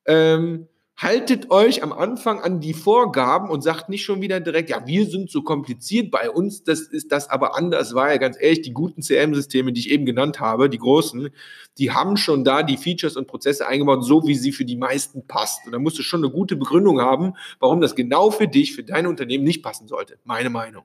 Ähm, 0.05 0.67
haltet 1.01 1.50
euch 1.50 1.82
am 1.82 1.94
Anfang 1.94 2.41
an 2.41 2.60
die 2.60 2.74
Vorgaben 2.74 3.50
und 3.50 3.62
sagt 3.62 3.88
nicht 3.88 4.03
schon 4.03 4.22
wieder 4.22 4.41
direkt, 4.41 4.70
ja, 4.70 4.86
wir 4.86 5.06
sind 5.06 5.32
so 5.32 5.44
kompliziert, 5.44 6.12
bei 6.12 6.29
uns 6.29 6.65
das 6.65 6.82
ist 6.82 7.13
das 7.13 7.29
aber 7.29 7.56
anders, 7.56 7.96
war 7.96 8.12
ja 8.12 8.18
ganz 8.18 8.36
ehrlich, 8.38 8.63
die 8.63 8.74
guten 8.74 9.01
CM-Systeme, 9.01 9.72
die 9.72 9.79
ich 9.79 9.91
eben 9.91 10.06
genannt 10.06 10.41
habe, 10.41 10.70
die 10.70 10.77
großen, 10.77 11.29
die 11.77 11.91
haben 11.91 12.18
schon 12.18 12.44
da 12.44 12.63
die 12.63 12.75
Features 12.75 13.15
und 13.15 13.27
Prozesse 13.27 13.65
eingebaut, 13.65 14.03
so 14.03 14.27
wie 14.27 14.36
sie 14.36 14.51
für 14.51 14.65
die 14.65 14.75
meisten 14.75 15.25
passt. 15.25 15.65
Und 15.65 15.72
da 15.72 15.79
musst 15.79 15.98
du 15.98 16.03
schon 16.03 16.22
eine 16.22 16.34
gute 16.34 16.58
Begründung 16.58 17.00
haben, 17.00 17.34
warum 17.60 17.79
das 17.79 17.96
genau 17.96 18.29
für 18.29 18.50
dich, 18.50 18.75
für 18.75 18.84
dein 18.84 19.08
Unternehmen 19.08 19.46
nicht 19.46 19.63
passen 19.63 19.88
sollte. 19.88 20.20
Meine 20.25 20.50
Meinung. 20.50 20.84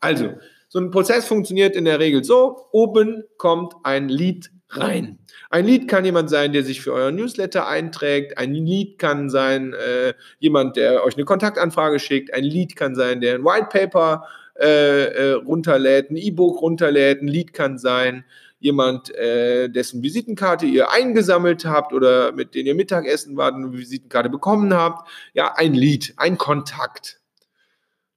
Also, 0.00 0.30
so 0.72 0.78
ein 0.78 0.90
Prozess 0.90 1.26
funktioniert 1.26 1.76
in 1.76 1.84
der 1.84 1.98
Regel 2.00 2.24
so, 2.24 2.66
oben 2.72 3.24
kommt 3.36 3.74
ein 3.82 4.08
Lead 4.08 4.50
rein. 4.70 5.18
Ein 5.50 5.66
Lead 5.66 5.86
kann 5.86 6.02
jemand 6.06 6.30
sein, 6.30 6.54
der 6.54 6.64
sich 6.64 6.80
für 6.80 6.94
euer 6.94 7.10
Newsletter 7.10 7.68
einträgt. 7.68 8.38
Ein 8.38 8.54
Lead 8.54 8.98
kann 8.98 9.28
sein 9.28 9.74
äh, 9.74 10.14
jemand, 10.38 10.76
der 10.76 11.04
euch 11.04 11.14
eine 11.14 11.26
Kontaktanfrage 11.26 11.98
schickt. 11.98 12.32
Ein 12.32 12.44
Lead 12.44 12.74
kann 12.74 12.94
sein, 12.94 13.20
der 13.20 13.34
ein 13.34 13.44
White 13.44 13.66
Paper 13.68 14.26
äh, 14.58 15.04
äh, 15.08 15.32
runterlädt, 15.32 16.10
ein 16.10 16.16
E-Book 16.16 16.62
runterlädt. 16.62 17.20
Ein 17.20 17.28
Lead 17.28 17.52
kann 17.52 17.76
sein 17.76 18.24
jemand, 18.58 19.14
äh, 19.14 19.68
dessen 19.68 20.02
Visitenkarte 20.02 20.64
ihr 20.64 20.90
eingesammelt 20.90 21.66
habt 21.66 21.92
oder 21.92 22.32
mit 22.32 22.54
dem 22.54 22.64
ihr 22.64 22.74
Mittagessen 22.74 23.36
wart 23.36 23.56
und 23.56 23.64
eine 23.64 23.76
Visitenkarte 23.76 24.30
bekommen 24.30 24.72
habt. 24.72 25.06
Ja, 25.34 25.52
ein 25.54 25.74
Lead, 25.74 26.14
ein 26.16 26.38
Kontakt. 26.38 27.21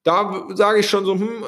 Da 0.05 0.47
sage 0.53 0.81
ich 0.81 0.89
schon 0.89 1.03
so, 1.03 1.15
hm, 1.15 1.43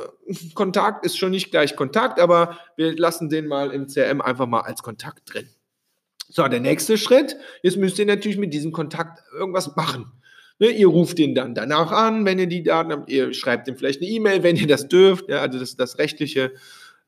Kontakt 0.56 1.06
ist 1.06 1.16
schon 1.16 1.30
nicht 1.30 1.52
gleich 1.52 1.76
Kontakt, 1.76 2.20
aber 2.20 2.58
wir 2.76 2.98
lassen 2.98 3.30
den 3.30 3.46
mal 3.46 3.70
im 3.72 3.86
CRM 3.86 4.20
einfach 4.20 4.48
mal 4.48 4.62
als 4.62 4.82
Kontakt 4.82 5.32
drin. 5.32 5.48
So, 6.28 6.46
der 6.48 6.60
nächste 6.60 6.98
Schritt, 6.98 7.38
jetzt 7.62 7.78
müsst 7.78 8.00
ihr 8.00 8.08
natürlich 8.08 8.40
mit 8.40 8.56
diesem 8.56 8.72
Kontakt 8.72 9.22
irgendwas 9.32 9.76
machen. 9.76 10.12
Ne, 10.58 10.70
ihr 10.70 10.88
ruft 10.88 11.20
den 11.20 11.36
dann 11.36 11.54
danach 11.54 11.92
an, 11.92 12.26
wenn 12.26 12.40
ihr 12.40 12.48
die 12.48 12.64
Daten 12.64 12.92
habt, 12.92 13.12
ihr 13.12 13.32
schreibt 13.32 13.68
ihm 13.68 13.78
vielleicht 13.78 14.02
eine 14.02 14.10
E-Mail, 14.10 14.42
wenn 14.42 14.56
ihr 14.56 14.66
das 14.66 14.88
dürft, 14.88 15.30
ja, 15.30 15.40
also 15.40 15.60
das, 15.60 15.76
das 15.76 16.00
Rechtliche 16.00 16.52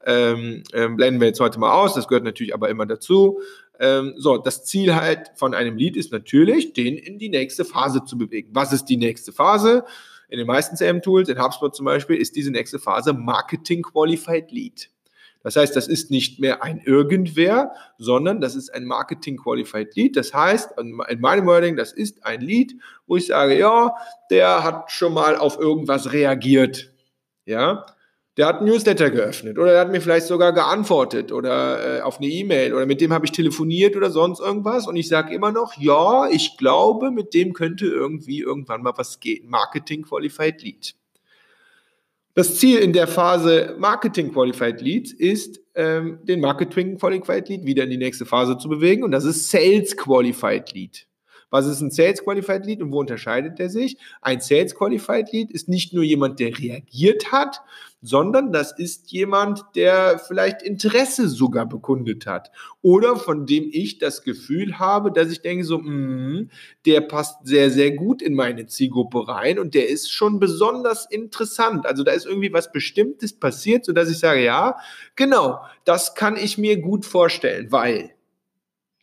ähm, 0.06 0.64
ähm, 0.72 0.98
blenden 0.98 1.20
wir 1.20 1.28
jetzt 1.30 1.40
heute 1.40 1.60
mal 1.60 1.74
aus, 1.74 1.96
das 1.96 2.08
gehört 2.08 2.26
natürlich 2.26 2.54
aber 2.54 2.70
immer 2.70 2.86
dazu. 2.86 3.42
Ähm, 3.80 4.14
so, 4.18 4.38
das 4.38 4.66
Ziel 4.66 4.94
halt 4.94 5.32
von 5.34 5.56
einem 5.56 5.78
Lead 5.78 5.98
ist 5.98 6.12
natürlich, 6.12 6.74
den 6.74 6.96
in 6.96 7.18
die 7.18 7.30
nächste 7.30 7.66
Phase 7.66 8.04
zu 8.06 8.20
bewegen. 8.20 8.50
Was 8.54 8.72
ist 8.72 8.86
die 8.86 8.98
nächste 8.98 9.32
Phase? 9.32 9.84
In 10.30 10.38
den 10.38 10.48
meisten 10.48 10.76
CM-Tools, 10.76 11.28
in 11.28 11.44
HubSpot 11.44 11.76
zum 11.76 11.86
Beispiel, 11.86 12.16
ist 12.16 12.36
diese 12.36 12.52
nächste 12.52 12.80
Phase 12.80 13.14
Marketing 13.14 13.82
Qualified 13.82 14.52
Lead. 14.52 14.90
Das 15.42 15.56
heißt, 15.56 15.76
das 15.76 15.88
ist 15.88 16.12
nicht 16.12 16.40
mehr 16.40 16.64
ein 16.64 16.80
Irgendwer, 16.80 17.74
sondern 17.98 18.42
das 18.42 18.56
ist 18.56 18.74
ein 18.74 18.86
Marketing 18.86 19.38
Qualified 19.38 19.96
Lead. 19.96 20.18
Das 20.18 20.34
heißt, 20.34 20.74
in 20.78 21.22
meinem 21.22 21.46
Wording, 21.46 21.78
das 21.78 21.94
ist 21.94 22.26
ein 22.26 22.42
Lead, 22.42 22.76
wo 23.08 23.16
ich 23.16 23.28
sage, 23.28 23.58
ja, 23.58 23.96
der 24.30 24.64
hat 24.64 24.92
schon 24.92 25.14
mal 25.14 25.38
auf 25.38 25.58
irgendwas 25.58 26.12
reagiert. 26.12 26.92
Ja, 27.46 27.86
der 28.40 28.48
hat 28.48 28.62
ein 28.62 28.66
Newsletter 28.68 29.10
geöffnet 29.10 29.60
oder 29.60 29.72
der 29.72 29.82
hat 29.82 29.92
mir 29.92 30.00
vielleicht 30.00 30.28
sogar 30.28 30.54
geantwortet 30.54 31.34
oder 31.34 31.98
äh, 31.98 32.02
auf 32.02 32.20
eine 32.20 32.28
E-Mail 32.28 32.74
oder 32.74 32.86
mit 32.86 33.02
dem 33.02 33.12
habe 33.12 33.26
ich 33.26 33.34
telefoniert 33.34 33.98
oder 33.98 34.10
sonst 34.12 34.40
irgendwas 34.40 34.88
und 34.88 34.96
ich 34.96 35.10
sage 35.10 35.36
immer 35.36 35.52
noch, 35.52 35.74
ja, 35.78 36.30
ich 36.32 36.56
glaube, 36.56 37.12
mit 37.12 37.34
dem 37.34 37.52
könnte 37.52 37.88
irgendwie 37.88 38.40
irgendwann 38.40 38.82
mal 38.82 38.94
was 38.96 39.20
gehen. 39.20 39.50
Marketing 39.50 40.04
Qualified 40.04 40.64
Lead. 40.64 40.96
Das 42.34 42.56
Ziel 42.56 42.78
in 42.78 42.94
der 42.94 43.08
Phase 43.08 43.76
Marketing 43.78 44.32
Qualified 44.32 44.80
Leads 44.80 45.12
ist, 45.12 45.60
ähm, 45.76 46.20
den 46.24 46.40
Marketing 46.40 46.98
Qualified 46.98 47.50
Lead 47.50 47.66
wieder 47.66 47.84
in 47.84 47.90
die 47.90 47.98
nächste 47.98 48.26
Phase 48.26 48.58
zu 48.58 48.70
bewegen 48.70 49.04
und 49.04 49.12
das 49.12 49.26
ist 49.26 49.52
Sales 49.52 49.98
Qualified 49.98 50.72
Lead. 50.72 51.09
Was 51.50 51.66
ist 51.66 51.82
ein 51.82 51.92
Sales 51.92 52.24
Qualified 52.24 52.66
Lead 52.66 52.82
und 52.82 52.92
wo 52.92 53.00
unterscheidet 53.00 53.60
der 53.60 53.70
sich? 53.70 53.98
Ein 54.22 54.42
Sales 54.42 54.76
Qualified 54.76 55.32
Lead 55.32 55.52
ist 55.52 55.70
nicht 55.70 55.94
nur 55.94 56.04
jemand, 56.04 56.40
der 56.40 56.58
reagiert 56.58 57.32
hat, 57.32 57.62
sondern 58.02 58.52
das 58.52 58.78
ist 58.78 59.12
jemand, 59.12 59.66
der 59.76 60.20
vielleicht 60.20 60.62
Interesse 60.62 61.28
sogar 61.28 61.68
bekundet 61.68 62.26
hat 62.26 62.52
oder 62.82 63.18
von 63.18 63.46
dem 63.46 63.70
ich 63.72 63.98
das 63.98 64.24
Gefühl 64.24 64.80
habe, 64.80 65.12
dass 65.12 65.32
ich 65.32 65.42
denke 65.42 65.66
so, 65.66 65.80
mh, 65.80 66.46
der 66.86 67.02
passt 67.02 67.46
sehr, 67.46 67.70
sehr 67.70 67.92
gut 67.92 68.22
in 68.22 68.36
meine 68.36 68.68
Zielgruppe 68.68 69.28
rein 69.28 69.60
und 69.60 69.74
der 69.74 69.90
ist 69.90 70.12
schon 70.12 70.40
besonders 70.40 71.10
interessant. 71.10 71.86
Also 71.86 72.04
da 72.04 72.12
ist 72.14 72.26
irgendwie 72.26 72.54
was 72.54 72.72
Bestimmtes 72.72 73.38
passiert, 73.38 73.86
sodass 73.86 74.10
ich 74.10 74.20
sage, 74.20 74.44
ja, 74.44 74.78
genau, 75.16 75.60
das 75.84 76.16
kann 76.16 76.38
ich 76.38 76.58
mir 76.58 76.80
gut 76.80 77.06
vorstellen, 77.06 77.72
weil 77.72 78.12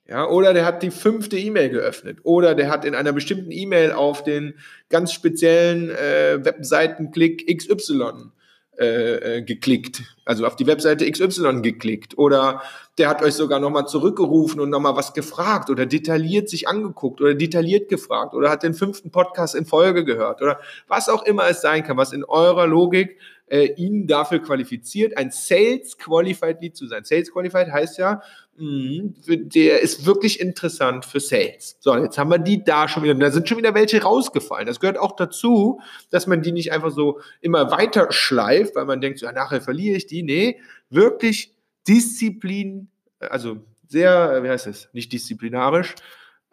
ja, 0.09 0.29
oder 0.29 0.55
der 0.55 0.65
hat 0.65 0.83
die 0.83 0.91
fünfte 0.91 1.37
E-Mail 1.37 1.71
geöffnet. 1.71 2.19
Oder 2.23 2.55
der 2.55 2.71
hat 2.71 2.85
in 2.85 2.95
einer 2.95 3.13
bestimmten 3.13 3.51
E-Mail 3.51 3.93
auf 3.93 4.23
den 4.23 4.55
ganz 4.89 5.13
speziellen 5.13 5.91
äh, 5.91 6.45
Webseitenklick 6.45 7.47
XY 7.59 8.31
äh, 8.79 9.39
äh, 9.39 9.43
geklickt. 9.43 10.03
Also 10.25 10.47
auf 10.47 10.55
die 10.55 10.67
Webseite 10.67 11.11
XY 11.11 11.63
geklickt. 11.63 12.19
Oder 12.19 12.63
der 12.99 13.09
hat 13.09 13.23
euch 13.23 13.35
sogar 13.35 13.61
nochmal 13.61 13.87
zurückgerufen 13.87 14.61
und 14.61 14.71
nochmal 14.71 14.97
was 14.97 15.13
gefragt 15.13 15.69
oder 15.69 15.87
detailliert 15.87 16.49
sich 16.49 16.69
angeguckt 16.69 17.21
oder 17.21 17.35
detailliert 17.35 17.89
gefragt 17.89 18.35
oder 18.35 18.51
hat 18.51 18.63
den 18.63 18.75
fünften 18.75 19.11
Podcast 19.11 19.55
in 19.55 19.67
Folge 19.67 20.05
gehört 20.05 20.41
oder 20.41 20.59
was 20.89 21.09
auch 21.09 21.25
immer 21.25 21.49
es 21.49 21.61
sein 21.61 21.83
kann, 21.83 21.97
was 21.97 22.13
in 22.13 22.25
eurer 22.25 22.67
Logik 22.67 23.19
äh, 23.49 23.73
ihn 23.77 24.07
dafür 24.07 24.41
qualifiziert, 24.41 25.17
ein 25.17 25.31
Sales 25.31 25.99
Qualified 25.99 26.61
Lead 26.61 26.77
zu 26.77 26.87
sein. 26.87 27.05
Sales 27.05 27.31
Qualified 27.31 27.71
heißt 27.71 27.99
ja, 27.99 28.23
mh, 28.57 29.11
der 29.27 29.83
ist 29.83 30.05
wirklich 30.05 30.41
interessant 30.41 31.05
für 31.05 31.21
Sales. 31.21 31.77
So, 31.79 31.97
jetzt 31.97 32.19
haben 32.19 32.31
wir 32.31 32.39
die 32.39 32.65
da 32.65 32.89
schon 32.89 33.05
wieder. 33.05 33.15
Da 33.15 33.31
sind 33.31 33.49
schon 33.49 33.59
wieder 33.59 33.75
welche 33.75 34.03
rausgefallen. 34.03 34.67
Das 34.67 34.81
gehört 34.81 34.99
auch 34.99 35.15
dazu, 35.15 35.81
dass 36.11 36.27
man 36.27 36.43
die 36.43 36.53
nicht 36.53 36.73
einfach 36.73 36.91
so 36.91 37.21
immer 37.41 37.71
weiter 37.71 38.11
schleift, 38.11 38.75
weil 38.75 38.85
man 38.85 39.01
denkt, 39.01 39.21
so, 39.21 39.27
ja, 39.27 39.33
nachher 39.33 39.61
verliere 39.61 39.97
ich 39.97 40.07
die. 40.07 40.23
Nee, 40.23 40.59
wirklich 40.91 41.56
Disziplin, 41.89 42.89
also 43.19 43.65
sehr, 43.87 44.43
wie 44.43 44.49
heißt 44.49 44.67
es, 44.67 44.89
nicht 44.93 45.13
disziplinarisch, 45.13 45.95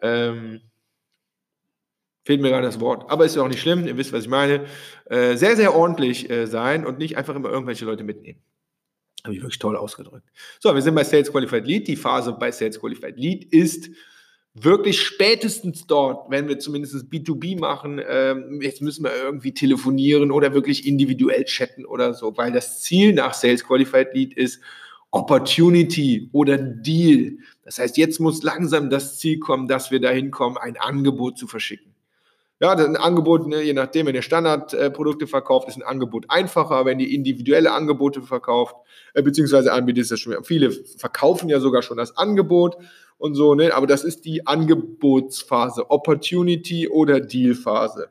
ähm, 0.00 0.60
Fehlt 2.26 2.40
mir 2.40 2.48
gerade 2.48 2.66
das 2.66 2.80
Wort. 2.80 3.10
Aber 3.10 3.26
ist 3.26 3.36
ja 3.36 3.42
auch 3.42 3.48
nicht 3.48 3.60
schlimm, 3.60 3.86
ihr 3.86 3.98
wisst, 3.98 4.12
was 4.12 4.24
ich 4.24 4.30
meine. 4.30 4.64
Äh, 5.04 5.36
sehr, 5.36 5.56
sehr 5.56 5.74
ordentlich 5.74 6.30
äh, 6.30 6.46
sein 6.46 6.86
und 6.86 6.98
nicht 6.98 7.18
einfach 7.18 7.34
immer 7.34 7.50
irgendwelche 7.50 7.84
Leute 7.84 8.02
mitnehmen. 8.02 8.40
Habe 9.24 9.34
ich 9.34 9.42
wirklich 9.42 9.58
toll 9.58 9.76
ausgedrückt. 9.76 10.26
So, 10.58 10.74
wir 10.74 10.80
sind 10.80 10.94
bei 10.94 11.04
Sales 11.04 11.30
Qualified 11.30 11.66
Lead. 11.66 11.86
Die 11.86 11.96
Phase 11.96 12.32
bei 12.32 12.50
Sales 12.50 12.80
Qualified 12.80 13.18
Lead 13.18 13.44
ist 13.52 13.90
wirklich 14.54 15.02
spätestens 15.02 15.86
dort, 15.86 16.30
wenn 16.30 16.48
wir 16.48 16.58
zumindest 16.58 16.94
B2B 16.94 17.58
machen, 17.58 18.00
ähm, 18.06 18.60
jetzt 18.62 18.80
müssen 18.80 19.04
wir 19.04 19.14
irgendwie 19.14 19.52
telefonieren 19.52 20.30
oder 20.30 20.54
wirklich 20.54 20.86
individuell 20.86 21.44
chatten 21.44 21.84
oder 21.84 22.14
so, 22.14 22.36
weil 22.36 22.52
das 22.52 22.80
Ziel 22.80 23.12
nach 23.12 23.34
Sales 23.34 23.64
Qualified 23.64 24.14
Lead 24.14 24.32
ist 24.32 24.60
Opportunity 25.14 26.28
oder 26.32 26.58
Deal. 26.58 27.38
Das 27.62 27.78
heißt, 27.78 27.96
jetzt 27.96 28.18
muss 28.18 28.42
langsam 28.42 28.90
das 28.90 29.18
Ziel 29.18 29.38
kommen, 29.38 29.68
dass 29.68 29.92
wir 29.92 30.00
dahin 30.00 30.32
kommen, 30.32 30.56
ein 30.56 30.76
Angebot 30.76 31.38
zu 31.38 31.46
verschicken. 31.46 31.94
Ja, 32.60 32.72
ein 32.72 32.96
Angebot, 32.96 33.46
ne, 33.46 33.62
je 33.62 33.74
nachdem, 33.74 34.06
wenn 34.06 34.14
ihr 34.14 34.22
Standardprodukte 34.22 35.26
verkauft, 35.28 35.68
ist 35.68 35.76
ein 35.76 35.82
Angebot 35.82 36.26
einfacher. 36.28 36.84
Wenn 36.84 36.98
ihr 36.98 37.08
individuelle 37.08 37.72
Angebote 37.72 38.22
verkauft, 38.22 38.74
äh, 39.12 39.22
beziehungsweise 39.22 39.72
anbietet, 39.72 40.02
ist 40.02 40.10
das 40.10 40.20
schon 40.20 40.42
viele 40.44 40.72
verkaufen 40.72 41.48
ja 41.48 41.60
sogar 41.60 41.82
schon 41.82 41.96
das 41.96 42.16
Angebot 42.16 42.76
und 43.16 43.34
so, 43.34 43.54
ne? 43.54 43.72
Aber 43.72 43.86
das 43.86 44.02
ist 44.02 44.24
die 44.24 44.46
Angebotsphase, 44.46 45.90
Opportunity 45.90 46.88
oder 46.88 47.20
Dealphase. 47.20 48.08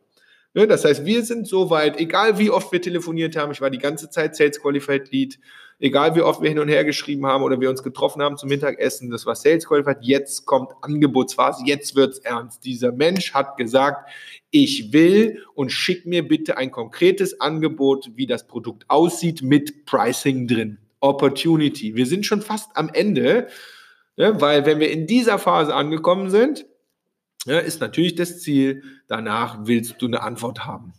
Ne? 0.53 0.67
Das 0.67 0.85
heißt, 0.85 1.05
wir 1.05 1.23
sind 1.23 1.47
soweit, 1.47 1.99
egal 1.99 2.37
wie 2.37 2.49
oft 2.49 2.71
wir 2.71 2.81
telefoniert 2.81 3.35
haben, 3.35 3.51
ich 3.51 3.61
war 3.61 3.69
die 3.69 3.79
ganze 3.79 4.09
Zeit 4.09 4.35
Sales 4.35 4.61
Qualified 4.61 5.11
Lead, 5.11 5.39
egal 5.79 6.15
wie 6.15 6.21
oft 6.21 6.41
wir 6.41 6.49
hin 6.49 6.59
und 6.59 6.69
her 6.69 6.85
geschrieben 6.85 7.25
haben 7.25 7.43
oder 7.43 7.59
wir 7.59 7.69
uns 7.69 7.83
getroffen 7.83 8.21
haben 8.21 8.37
zum 8.37 8.49
Mittagessen, 8.49 9.09
das 9.09 9.25
war 9.25 9.35
Sales 9.35 9.65
Qualified, 9.65 9.97
jetzt 10.01 10.45
kommt 10.45 10.71
Angebotsphase, 10.81 11.63
jetzt 11.65 11.95
wird's 11.95 12.19
ernst. 12.19 12.63
Dieser 12.65 12.91
Mensch 12.91 13.33
hat 13.33 13.57
gesagt, 13.57 14.09
ich 14.51 14.93
will 14.93 15.43
und 15.55 15.71
schick 15.71 16.05
mir 16.05 16.27
bitte 16.27 16.57
ein 16.57 16.71
konkretes 16.71 17.41
Angebot, 17.41 18.11
wie 18.15 18.27
das 18.27 18.45
Produkt 18.45 18.85
aussieht, 18.87 19.41
mit 19.41 19.85
Pricing 19.85 20.47
drin. 20.47 20.77
Opportunity. 20.99 21.95
Wir 21.95 22.05
sind 22.05 22.25
schon 22.25 22.41
fast 22.41 22.69
am 22.75 22.89
Ende, 22.93 23.47
ne, 24.15 24.39
weil 24.39 24.65
wenn 24.65 24.79
wir 24.79 24.89
in 24.89 25.05
dieser 25.05 25.37
Phase 25.37 25.73
angekommen 25.73 26.29
sind, 26.29 26.65
ja, 27.45 27.59
ist 27.59 27.81
natürlich 27.81 28.15
das 28.15 28.39
Ziel, 28.39 28.83
danach 29.07 29.59
willst 29.63 30.01
du 30.01 30.07
eine 30.07 30.21
Antwort 30.21 30.65
haben. 30.65 30.93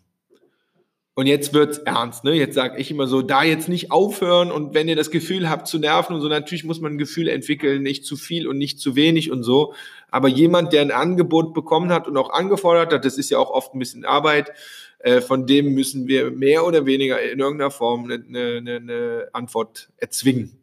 Und 1.17 1.29
jetzt 1.29 1.55
wird's 1.55 1.79
ernst, 1.79 2.25
ne? 2.25 2.33
Jetzt 2.33 2.57
sage 2.57 2.77
ich 2.81 2.91
immer 2.91 3.07
so, 3.07 3.23
da 3.23 3.45
jetzt 3.45 3.69
nicht 3.69 3.93
aufhören 3.93 4.51
und 4.51 4.75
wenn 4.75 4.89
ihr 4.89 4.97
das 4.97 5.13
Gefühl 5.13 5.49
habt 5.49 5.69
zu 5.69 5.79
nerven 5.79 6.17
und 6.17 6.21
so, 6.21 6.29
natürlich 6.29 6.65
muss 6.65 6.81
man 6.81 6.95
ein 6.95 6.99
Gefühl 6.99 7.29
entwickeln, 7.29 7.85
nicht 7.85 8.05
zu 8.05 8.17
viel 8.17 8.49
und 8.49 8.59
nicht 8.59 8.81
zu 8.81 8.97
wenig 8.97 9.31
und 9.31 9.45
so. 9.45 9.75
Aber 10.11 10.27
jemand, 10.27 10.73
der 10.73 10.83
ein 10.83 10.91
Angebot 10.91 11.55
bekommen 11.55 11.93
hat 11.93 12.09
und 12.09 12.17
auch 12.17 12.31
angefordert 12.31 12.93
hat, 12.93 13.05
das 13.05 13.17
ist 13.17 13.31
ja 13.31 13.39
auch 13.39 13.51
oft 13.51 13.75
ein 13.75 13.79
bisschen 13.79 14.05
Arbeit, 14.05 14.51
äh, 14.99 15.21
von 15.21 15.47
dem 15.47 15.73
müssen 15.75 16.09
wir 16.09 16.33
mehr 16.33 16.67
oder 16.67 16.85
weniger 16.85 17.21
in 17.23 17.39
irgendeiner 17.39 17.71
Form 17.71 18.05
eine, 18.05 18.25
eine, 18.25 18.77
eine 18.77 19.29
Antwort 19.33 19.91
erzwingen. 19.99 20.59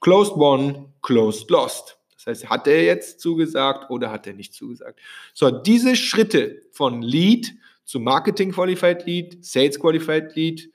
Closed 0.00 0.34
won, 0.36 0.92
closed 1.02 1.50
lost. 1.50 1.99
Das 2.24 2.42
heißt, 2.42 2.50
hat 2.50 2.66
er 2.66 2.84
jetzt 2.84 3.20
zugesagt 3.20 3.90
oder 3.90 4.10
hat 4.10 4.26
er 4.26 4.34
nicht 4.34 4.52
zugesagt? 4.52 5.00
So, 5.32 5.50
diese 5.50 5.96
Schritte 5.96 6.62
von 6.70 7.02
Lead 7.02 7.54
zu 7.84 7.98
Marketing 7.98 8.52
Qualified 8.52 9.06
Lead, 9.06 9.44
Sales 9.44 9.80
Qualified 9.80 10.36
Lead, 10.36 10.70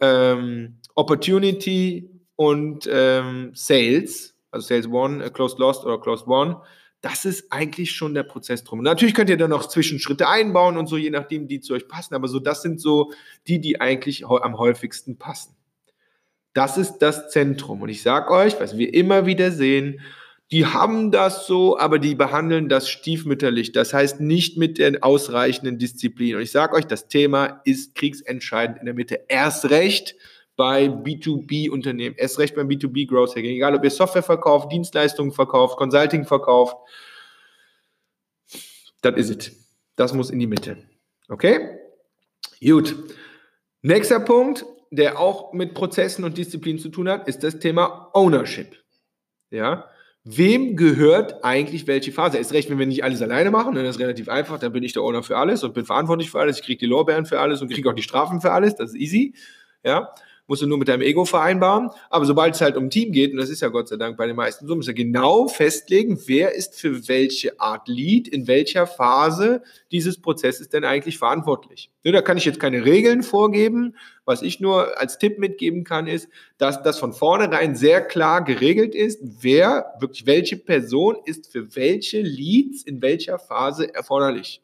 ähm, 0.00 0.78
Opportunity 0.94 2.10
und 2.36 2.88
ähm, 2.90 3.52
Sales, 3.54 4.34
also 4.50 4.66
Sales 4.66 4.88
One, 4.88 5.24
äh, 5.24 5.30
Closed 5.30 5.58
Lost 5.58 5.84
oder 5.84 6.00
Closed 6.00 6.26
One, 6.26 6.60
das 7.02 7.24
ist 7.24 7.50
eigentlich 7.50 7.92
schon 7.92 8.12
der 8.12 8.24
Prozess 8.24 8.64
drum. 8.64 8.80
Und 8.80 8.84
natürlich 8.84 9.14
könnt 9.14 9.30
ihr 9.30 9.38
dann 9.38 9.50
noch 9.50 9.66
Zwischenschritte 9.68 10.28
einbauen 10.28 10.76
und 10.76 10.86
so, 10.86 10.96
je 10.96 11.10
nachdem, 11.10 11.48
die 11.48 11.60
zu 11.60 11.72
euch 11.72 11.88
passen. 11.88 12.14
Aber 12.14 12.28
so, 12.28 12.40
das 12.40 12.62
sind 12.62 12.80
so 12.80 13.12
die, 13.46 13.60
die 13.60 13.80
eigentlich 13.80 14.26
am 14.26 14.58
häufigsten 14.58 15.16
passen. 15.16 15.56
Das 16.52 16.76
ist 16.76 16.98
das 16.98 17.30
Zentrum. 17.30 17.80
Und 17.80 17.88
ich 17.88 18.02
sage 18.02 18.30
euch, 18.32 18.60
was 18.60 18.76
wir 18.76 18.92
immer 18.92 19.24
wieder 19.24 19.50
sehen, 19.50 20.00
die 20.52 20.66
haben 20.66 21.12
das 21.12 21.46
so, 21.46 21.78
aber 21.78 22.00
die 22.00 22.16
behandeln 22.16 22.68
das 22.68 22.88
stiefmütterlich. 22.88 23.70
Das 23.70 23.94
heißt 23.94 24.20
nicht 24.20 24.56
mit 24.56 24.78
der 24.78 25.04
ausreichenden 25.04 25.78
Disziplin. 25.78 26.36
Und 26.36 26.42
ich 26.42 26.50
sage 26.50 26.74
euch, 26.74 26.86
das 26.86 27.06
Thema 27.06 27.60
ist 27.64 27.94
kriegsentscheidend 27.94 28.78
in 28.78 28.86
der 28.86 28.94
Mitte. 28.94 29.24
Erst 29.28 29.70
recht 29.70 30.16
bei 30.56 30.86
B2B-Unternehmen, 30.86 32.16
erst 32.18 32.38
recht 32.38 32.56
beim 32.56 32.68
B2B 32.68 33.08
Growth 33.08 33.30
Hacking. 33.30 33.52
Egal, 33.52 33.76
ob 33.76 33.84
ihr 33.84 33.90
Software 33.90 34.24
verkauft, 34.24 34.72
Dienstleistungen 34.72 35.32
verkauft, 35.32 35.76
Consulting 35.76 36.24
verkauft. 36.24 36.76
Das 39.02 39.16
ist 39.16 39.30
es. 39.30 39.52
Das 39.94 40.12
muss 40.12 40.30
in 40.30 40.40
die 40.40 40.46
Mitte. 40.46 40.76
Okay? 41.28 41.78
Gut. 42.60 42.96
Nächster 43.82 44.20
Punkt, 44.20 44.66
der 44.90 45.18
auch 45.18 45.52
mit 45.52 45.74
Prozessen 45.74 46.24
und 46.24 46.36
Disziplin 46.36 46.78
zu 46.78 46.88
tun 46.88 47.08
hat, 47.08 47.28
ist 47.28 47.44
das 47.44 47.58
Thema 47.60 48.10
Ownership. 48.12 48.76
Ja? 49.50 49.88
Wem 50.24 50.76
gehört 50.76 51.44
eigentlich 51.44 51.86
welche 51.86 52.12
Phase? 52.12 52.36
Ist 52.36 52.52
recht, 52.52 52.68
wenn 52.68 52.78
wir 52.78 52.86
nicht 52.86 53.04
alles 53.04 53.22
alleine 53.22 53.50
machen, 53.50 53.74
dann 53.74 53.86
ist 53.86 53.96
es 53.96 54.00
relativ 54.00 54.28
einfach, 54.28 54.58
dann 54.58 54.72
bin 54.72 54.82
ich 54.82 54.92
der 54.92 55.02
Owner 55.02 55.22
für 55.22 55.38
alles 55.38 55.64
und 55.64 55.72
bin 55.72 55.86
verantwortlich 55.86 56.30
für 56.30 56.40
alles, 56.40 56.58
ich 56.58 56.64
kriege 56.64 56.78
die 56.78 56.86
Lorbeeren 56.86 57.24
für 57.24 57.40
alles 57.40 57.62
und 57.62 57.72
kriege 57.72 57.88
auch 57.88 57.94
die 57.94 58.02
Strafen 58.02 58.42
für 58.42 58.52
alles, 58.52 58.74
das 58.74 58.90
ist 58.90 58.96
easy. 58.96 59.34
Ja, 59.82 60.12
musst 60.50 60.62
du 60.62 60.66
nur 60.66 60.78
mit 60.78 60.88
deinem 60.88 61.02
Ego 61.02 61.24
vereinbaren. 61.24 61.90
Aber 62.10 62.24
sobald 62.24 62.56
es 62.56 62.60
halt 62.60 62.76
um 62.76 62.90
Team 62.90 63.12
geht, 63.12 63.30
und 63.30 63.38
das 63.38 63.50
ist 63.50 63.62
ja 63.62 63.68
Gott 63.68 63.86
sei 63.86 63.96
Dank 63.96 64.16
bei 64.16 64.26
den 64.26 64.34
meisten 64.34 64.66
so, 64.66 64.74
musst 64.74 64.88
du 64.88 64.94
genau 64.94 65.46
festlegen, 65.46 66.20
wer 66.26 66.56
ist 66.56 66.78
für 66.78 67.06
welche 67.06 67.60
Art 67.60 67.86
Lead, 67.86 68.26
in 68.26 68.48
welcher 68.48 68.88
Phase 68.88 69.62
dieses 69.92 70.20
Prozesses 70.20 70.68
denn 70.68 70.82
eigentlich 70.84 71.18
verantwortlich. 71.18 71.92
Ja, 72.02 72.10
da 72.10 72.20
kann 72.20 72.36
ich 72.36 72.44
jetzt 72.44 72.58
keine 72.58 72.84
Regeln 72.84 73.22
vorgeben. 73.22 73.94
Was 74.24 74.42
ich 74.42 74.58
nur 74.58 75.00
als 75.00 75.18
Tipp 75.18 75.38
mitgeben 75.38 75.84
kann, 75.84 76.08
ist, 76.08 76.28
dass 76.58 76.82
das 76.82 76.98
von 76.98 77.12
vornherein 77.12 77.76
sehr 77.76 78.00
klar 78.00 78.42
geregelt 78.42 78.96
ist, 78.96 79.20
wer 79.22 79.94
wirklich 80.00 80.26
welche 80.26 80.56
Person 80.56 81.16
ist 81.26 81.52
für 81.52 81.76
welche 81.76 82.22
Leads 82.22 82.82
in 82.82 83.00
welcher 83.02 83.38
Phase 83.38 83.94
erforderlich. 83.94 84.60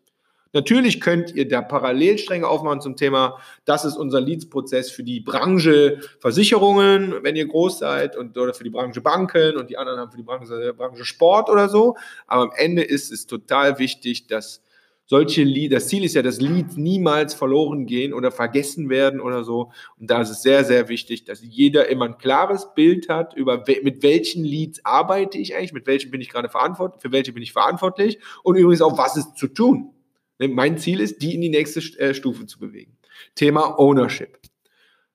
Natürlich 0.53 1.01
könnt 1.01 1.35
ihr 1.35 1.49
da 1.49 1.63
Parallelstränge 1.63 2.47
aufmachen 2.47 2.81
zum 2.81 2.97
Thema, 2.97 3.39
das 3.65 3.85
ist 3.85 3.97
unser 3.97 4.21
Leads-Prozess 4.21 4.91
für 4.91 5.03
die 5.03 5.21
Branche 5.21 6.01
Versicherungen, 6.21 7.15
wenn 7.23 7.37
ihr 7.37 7.47
groß 7.47 7.79
seid, 7.79 8.17
und, 8.17 8.37
oder 8.39 8.55
für 8.55 8.65
die 8.65 8.71
Branche 8.71 9.01
Banken 9.01 9.57
und 9.57 9.71
die 9.71 9.77
anderen 9.77 10.01
haben 10.01 10.11
für 10.11 10.17
die 10.17 10.23
Branche, 10.23 10.75
Branche 10.75 11.05
Sport 11.05 11.51
oder 11.51 11.69
so. 11.69 11.97
Aber 12.27 12.45
am 12.45 12.53
Ende 12.57 12.83
ist 12.83 13.13
es 13.13 13.27
total 13.27 13.79
wichtig, 13.79 14.27
dass 14.29 14.63
solche 15.07 15.45
Leads, 15.45 15.73
das 15.73 15.89
Ziel 15.89 16.05
ist 16.05 16.15
ja, 16.15 16.23
dass 16.23 16.41
Leads 16.41 16.77
niemals 16.77 17.33
verloren 17.33 17.87
gehen 17.87 18.13
oder 18.13 18.31
vergessen 18.31 18.89
werden 18.89 19.21
oder 19.21 19.45
so. 19.45 19.71
Und 19.99 20.11
da 20.11 20.21
ist 20.21 20.31
es 20.31 20.43
sehr, 20.43 20.65
sehr 20.65 20.89
wichtig, 20.89 21.25
dass 21.25 21.43
jeder 21.43 21.89
immer 21.89 22.07
ein 22.07 22.19
klares 22.19 22.75
Bild 22.75 23.09
hat 23.09 23.35
über, 23.35 23.65
mit 23.83 24.03
welchen 24.03 24.45
Leads 24.45 24.85
arbeite 24.85 25.39
ich 25.39 25.55
eigentlich, 25.55 25.73
mit 25.73 25.87
welchen 25.87 26.11
bin 26.11 26.21
ich 26.21 26.29
gerade 26.29 26.49
verantwortlich, 26.49 27.01
für 27.01 27.13
welche 27.13 27.33
bin 27.33 27.43
ich 27.43 27.53
verantwortlich 27.53 28.19
und 28.43 28.57
übrigens 28.57 28.83
auch, 28.83 28.99
was 28.99 29.17
ist 29.17 29.37
zu 29.37 29.49
tun. 29.49 29.93
Ne, 30.39 30.49
mein 30.49 30.79
Ziel 30.79 31.01
ist, 31.01 31.23
die 31.23 31.35
in 31.35 31.41
die 31.41 31.49
nächste 31.49 31.81
äh, 31.99 32.15
Stufe 32.15 32.47
zu 32.47 32.59
bewegen. 32.59 32.97
Thema 33.35 33.79
Ownership. 33.79 34.39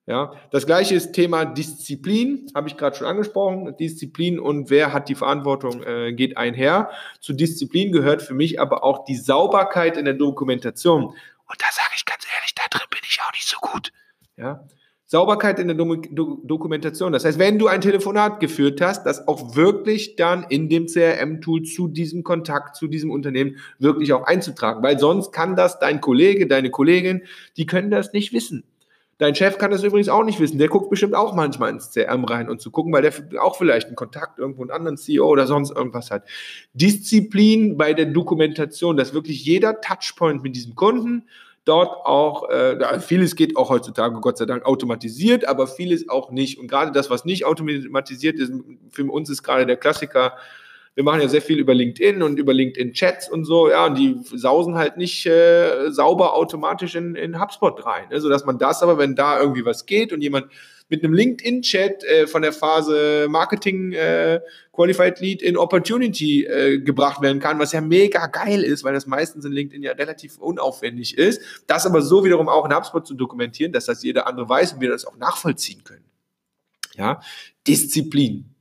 Ja, 0.08 0.34
das 0.50 0.66
gleiche 0.66 0.96
ist 0.96 1.14
Thema 1.14 1.46
Disziplin, 1.46 2.48
habe 2.56 2.68
ich 2.68 2.76
gerade 2.76 2.96
schon 2.96 3.08
angesprochen. 3.08 3.78
Disziplin 3.78 4.40
und 4.40 4.70
wer 4.72 4.94
hat 4.94 5.10
die 5.10 5.16
Verantwortung, 5.16 5.84
äh, 5.84 6.12
geht 6.14 6.38
einher. 6.38 6.90
Zu 7.20 7.34
Disziplin 7.34 7.92
gehört 7.92 8.22
für 8.24 8.34
mich 8.34 8.60
aber 8.60 8.84
auch 8.84 9.06
die 9.06 9.16
Sauberkeit 9.16 9.98
in 9.98 10.06
der 10.06 10.16
Dokumentation. 10.16 11.04
Und 11.06 11.62
da 11.62 11.66
sage 11.72 11.92
ich 11.96 12.06
ganz 12.06 12.26
ehrlich, 12.36 12.56
da 12.56 12.64
drin 12.70 12.88
bin 12.90 13.02
ich 13.04 13.20
auch 13.26 13.32
nicht 13.32 13.48
so 13.48 13.58
gut. 13.62 13.94
Ja, 14.38 14.68
Sauberkeit 15.12 15.60
in 15.60 15.68
der 15.68 15.76
Do 15.76 16.40
Dokumentation. 16.42 17.12
Das 17.12 17.26
heißt, 17.26 17.38
wenn 17.38 17.60
du 17.60 17.68
ein 17.68 17.82
Telefonat 17.82 18.40
geführt 18.40 18.80
hast, 18.80 19.04
das 19.04 19.28
auch 19.28 19.58
wirklich 19.58 20.16
dann 20.16 20.46
in 20.48 20.70
dem 20.70 20.88
CRM-Tool 20.88 21.64
zu 21.64 21.90
diesem 21.90 22.24
Kontakt, 22.24 22.78
zu 22.78 22.88
diesem 22.88 23.12
Unternehmen 23.12 23.58
wirklich 23.78 24.14
auch 24.14 24.24
einzutragen. 24.24 24.82
Weil 24.82 25.00
sonst 25.00 25.34
kann 25.34 25.58
das 25.58 25.80
dein 25.80 26.00
Kollege, 26.00 26.48
deine 26.48 26.70
Kollegin, 26.70 27.24
die 27.58 27.66
können 27.66 27.92
das 27.92 28.14
nicht 28.14 28.32
wissen. 28.32 28.64
Dein 29.18 29.36
Chef 29.36 29.58
kann 29.58 29.70
das 29.70 29.84
übrigens 29.84 30.08
auch 30.08 30.24
nicht 30.24 30.40
wissen. 30.40 30.60
Der 30.60 30.70
guckt 30.70 30.90
bestimmt 30.90 31.14
auch 31.14 31.36
manchmal 31.36 31.72
ins 31.72 31.92
CRM 31.92 32.24
rein 32.24 32.50
und 32.50 32.62
zu 32.62 32.72
gucken, 32.72 32.94
weil 32.94 33.02
der 33.02 33.14
auch 33.44 33.58
vielleicht 33.58 33.88
einen 33.88 33.98
Kontakt 33.98 34.40
irgendwo 34.40 34.62
einen 34.62 34.72
anderen 34.72 34.96
CEO 34.96 35.28
oder 35.28 35.46
sonst 35.46 35.72
irgendwas 35.72 36.10
hat. 36.10 36.24
Disziplin 36.74 37.76
bei 37.76 37.94
der 37.94 38.06
Dokumentation, 38.06 38.96
dass 38.96 39.14
wirklich 39.14 39.44
jeder 39.44 39.82
Touchpoint 39.82 40.42
mit 40.42 40.56
diesem 40.56 40.74
Kunden 40.74 41.26
dort 41.66 42.06
auch, 42.06 42.50
äh, 42.50 43.00
vieles 43.00 43.36
geht 43.36 43.56
auch 43.56 43.70
heutzutage 43.70 44.20
Gott 44.20 44.38
sei 44.38 44.46
Dank 44.46 44.66
automatisiert, 44.66 45.48
aber 45.48 45.68
vieles 45.68 46.10
auch 46.10 46.32
nicht. 46.32 46.60
Und 46.60 46.68
gerade 46.68 46.92
das, 46.92 47.10
was 47.10 47.26
nicht 47.26 47.46
automatisiert 47.46 48.40
ist, 48.40 48.52
für 48.90 49.06
uns 49.06 49.30
ist 49.30 49.44
gerade 49.44 49.66
der 49.66 49.78
Klassiker, 49.78 50.34
wir 50.94 51.04
machen 51.06 51.22
ja 51.22 51.30
sehr 51.30 51.42
viel 51.42 51.58
über 51.58 51.74
LinkedIn 51.74 52.22
und 52.22 52.38
über 52.38 52.54
LinkedIn-Chats 52.54 53.30
und 53.32 53.46
so, 53.46 53.70
ja, 53.70 53.86
und 53.86 53.98
die 53.98 54.18
sausen 54.34 54.76
halt 54.76 54.98
nicht 54.98 55.26
äh, 55.26 55.90
sauber 55.90 56.34
automatisch 56.34 56.96
in, 56.96 57.16
in 57.16 57.40
HubSpot 57.40 57.86
rein. 57.86 58.10
Ne? 58.10 58.20
Sodass 58.20 58.46
man 58.46 58.58
das 58.58 58.84
aber, 58.84 58.98
wenn 58.98 59.16
da 59.16 59.40
irgendwie 59.40 59.64
was 59.64 59.86
geht 59.86 60.12
und 60.12 60.22
jemand 60.22 60.48
mit 60.92 61.06
einem 61.06 61.14
LinkedIn-Chat 61.14 62.04
äh, 62.04 62.28
von 62.28 62.42
der 62.42 62.52
Phase 62.52 63.28
Marketing 63.30 63.94
äh, 63.94 64.42
Qualified 64.74 65.22
Lead 65.22 65.42
in 65.42 65.56
Opportunity 65.56 66.44
äh, 66.44 66.80
gebracht 66.80 67.22
werden 67.22 67.40
kann, 67.40 67.58
was 67.60 67.72
ja 67.72 67.80
mega 67.80 68.28
geil 68.28 68.62
ist, 68.62 68.84
weil 68.84 68.94
das 68.94 69.08
meistens 69.08 69.46
in 69.46 69.54
LinkedIn 69.54 69.84
ja 69.84 69.94
relativ 69.94 70.38
unaufwendig 70.38 71.18
ist. 71.18 71.42
Das 71.66 71.86
aber 71.86 72.02
so 72.02 72.26
wiederum 72.26 72.50
auch 72.50 72.66
in 72.66 72.76
HubSpot 72.76 73.08
zu 73.08 73.14
dokumentieren, 73.14 73.72
dass 73.72 73.86
das 73.86 74.04
jeder 74.04 74.28
andere 74.28 74.50
weiß 74.50 74.74
und 74.74 74.82
wir 74.82 74.90
das 74.90 75.06
auch 75.06 75.16
nachvollziehen 75.16 75.86
können. 75.86 76.04
Ja, 76.96 77.22
Disziplin. 77.66 78.54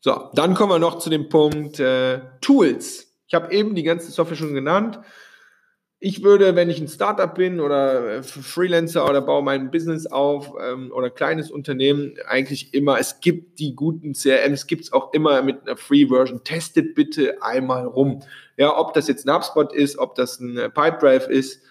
So, 0.00 0.30
dann 0.34 0.54
kommen 0.54 0.72
wir 0.72 0.78
noch 0.78 0.98
zu 0.98 1.10
dem 1.10 1.28
Punkt 1.28 1.78
äh, 1.78 2.20
Tools. 2.40 3.12
Ich 3.28 3.34
habe 3.34 3.52
eben 3.54 3.74
die 3.74 3.82
ganze 3.82 4.10
Software 4.10 4.36
schon 4.36 4.54
genannt. 4.54 4.98
Ich 6.06 6.22
würde, 6.22 6.54
wenn 6.54 6.68
ich 6.68 6.78
ein 6.82 6.86
Startup 6.86 7.34
bin 7.34 7.60
oder 7.60 8.16
äh, 8.16 8.22
Freelancer 8.22 9.08
oder 9.08 9.22
baue 9.22 9.42
mein 9.42 9.70
Business 9.70 10.04
auf 10.04 10.52
ähm, 10.62 10.92
oder 10.92 11.08
kleines 11.08 11.50
Unternehmen, 11.50 12.16
eigentlich 12.26 12.74
immer, 12.74 12.98
es 12.98 13.20
gibt 13.20 13.58
die 13.58 13.74
guten 13.74 14.12
CRMs, 14.12 14.66
gibt 14.66 14.84
es 14.84 14.92
auch 14.92 15.14
immer 15.14 15.40
mit 15.40 15.62
einer 15.62 15.78
Free-Version. 15.78 16.44
Testet 16.44 16.94
bitte 16.94 17.42
einmal 17.42 17.86
rum. 17.86 18.20
Ja, 18.58 18.78
ob 18.78 18.92
das 18.92 19.08
jetzt 19.08 19.26
ein 19.26 19.34
HubSpot 19.34 19.72
ist, 19.72 19.96
ob 19.96 20.14
das 20.14 20.40
ein 20.40 20.58
äh, 20.58 20.68
Pipedrive 20.68 21.26
ist, 21.30 21.62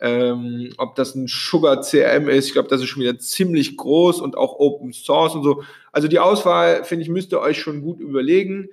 ähm, 0.00 0.72
ob 0.78 0.94
das 0.94 1.16
ein 1.16 1.26
Sugar 1.26 1.80
CRM 1.80 2.28
ist. 2.28 2.46
Ich 2.46 2.52
glaube, 2.52 2.68
das 2.68 2.82
ist 2.82 2.86
schon 2.86 3.02
wieder 3.02 3.18
ziemlich 3.18 3.76
groß 3.76 4.20
und 4.20 4.38
auch 4.38 4.60
Open 4.60 4.92
Source 4.92 5.34
und 5.34 5.42
so. 5.42 5.64
Also 5.90 6.06
die 6.06 6.20
Auswahl, 6.20 6.84
finde 6.84 7.02
ich, 7.02 7.08
müsst 7.08 7.32
ihr 7.32 7.40
euch 7.40 7.60
schon 7.60 7.82
gut 7.82 7.98
überlegen. 7.98 8.68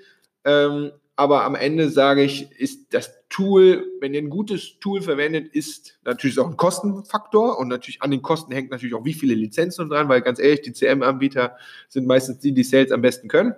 Ähm, 0.45 0.91
aber 1.15 1.43
am 1.43 1.55
Ende 1.55 1.89
sage 1.89 2.21
ich, 2.21 2.51
ist 2.51 2.93
das 2.93 3.26
Tool, 3.37 3.85
wenn 3.99 4.15
ihr 4.15 4.21
ein 4.23 4.31
gutes 4.31 4.79
Tool 4.79 4.99
verwendet, 4.99 5.53
ist 5.53 5.99
natürlich 6.03 6.39
auch 6.39 6.47
ein 6.47 6.57
Kostenfaktor 6.57 7.59
und 7.59 7.67
natürlich 7.67 8.01
an 8.01 8.09
den 8.09 8.23
Kosten 8.23 8.51
hängt 8.51 8.71
natürlich 8.71 8.95
auch 8.95 9.05
wie 9.05 9.13
viele 9.13 9.35
Lizenzen 9.35 9.89
dran, 9.89 10.09
weil 10.09 10.21
ganz 10.21 10.39
ehrlich, 10.39 10.61
die 10.61 10.73
CM-Anbieter 10.73 11.55
sind 11.87 12.07
meistens 12.07 12.39
die, 12.39 12.51
die 12.51 12.63
Sales 12.63 12.91
am 12.91 13.03
besten 13.03 13.27
können. 13.27 13.53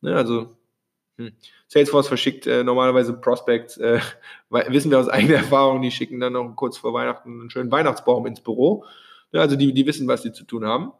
Ne, 0.00 0.14
also 0.14 0.56
hm. 1.18 1.32
Salesforce 1.66 2.06
verschickt 2.06 2.46
äh, 2.46 2.62
normalerweise 2.62 3.14
Prospects, 3.14 3.78
äh, 3.78 3.98
wissen 4.50 4.92
wir 4.92 5.00
aus 5.00 5.08
eigener 5.08 5.38
Erfahrung, 5.38 5.82
die 5.82 5.90
schicken 5.90 6.20
dann 6.20 6.34
noch 6.34 6.54
kurz 6.54 6.76
vor 6.78 6.94
Weihnachten 6.94 7.40
einen 7.40 7.50
schönen 7.50 7.72
Weihnachtsbaum 7.72 8.28
ins 8.28 8.40
Büro. 8.40 8.84
Ne, 9.32 9.40
also 9.40 9.56
die, 9.56 9.74
die 9.74 9.86
wissen, 9.86 10.06
was 10.06 10.22
sie 10.22 10.30
zu 10.30 10.44
tun 10.44 10.64
haben. 10.64 10.92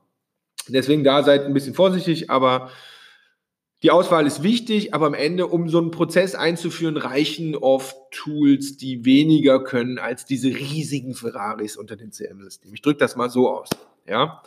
Deswegen 0.67 1.05
da 1.05 1.23
seid 1.23 1.45
ein 1.45 1.55
bisschen 1.55 1.75
vorsichtig, 1.75 2.29
aber 2.29 2.73
die 3.83 3.91
Auswahl 3.91 4.27
ist 4.27 4.43
wichtig, 4.43 4.95
aber 4.95 5.07
am 5.07 5.15
Ende, 5.15 5.47
um 5.47 5.69
so 5.69 5.79
einen 5.79 5.91
Prozess 5.91 6.35
einzuführen, 6.35 6.97
reichen 6.97 7.55
oft 7.55 7.95
Tools, 8.11 8.77
die 8.79 9.05
weniger 9.05 9.63
können 9.63 9.99
als 9.99 10.25
diese 10.25 10.49
riesigen 10.49 11.15
Ferraris 11.15 11.77
unter 11.77 11.97
den 11.97 12.11
CM-Systemen. 12.11 12.75
Ich 12.75 12.83
drücke 12.83 12.99
das 12.99 13.17
mal 13.17 13.29
so 13.29 13.51
aus. 13.51 13.69
Ja. 14.09 14.43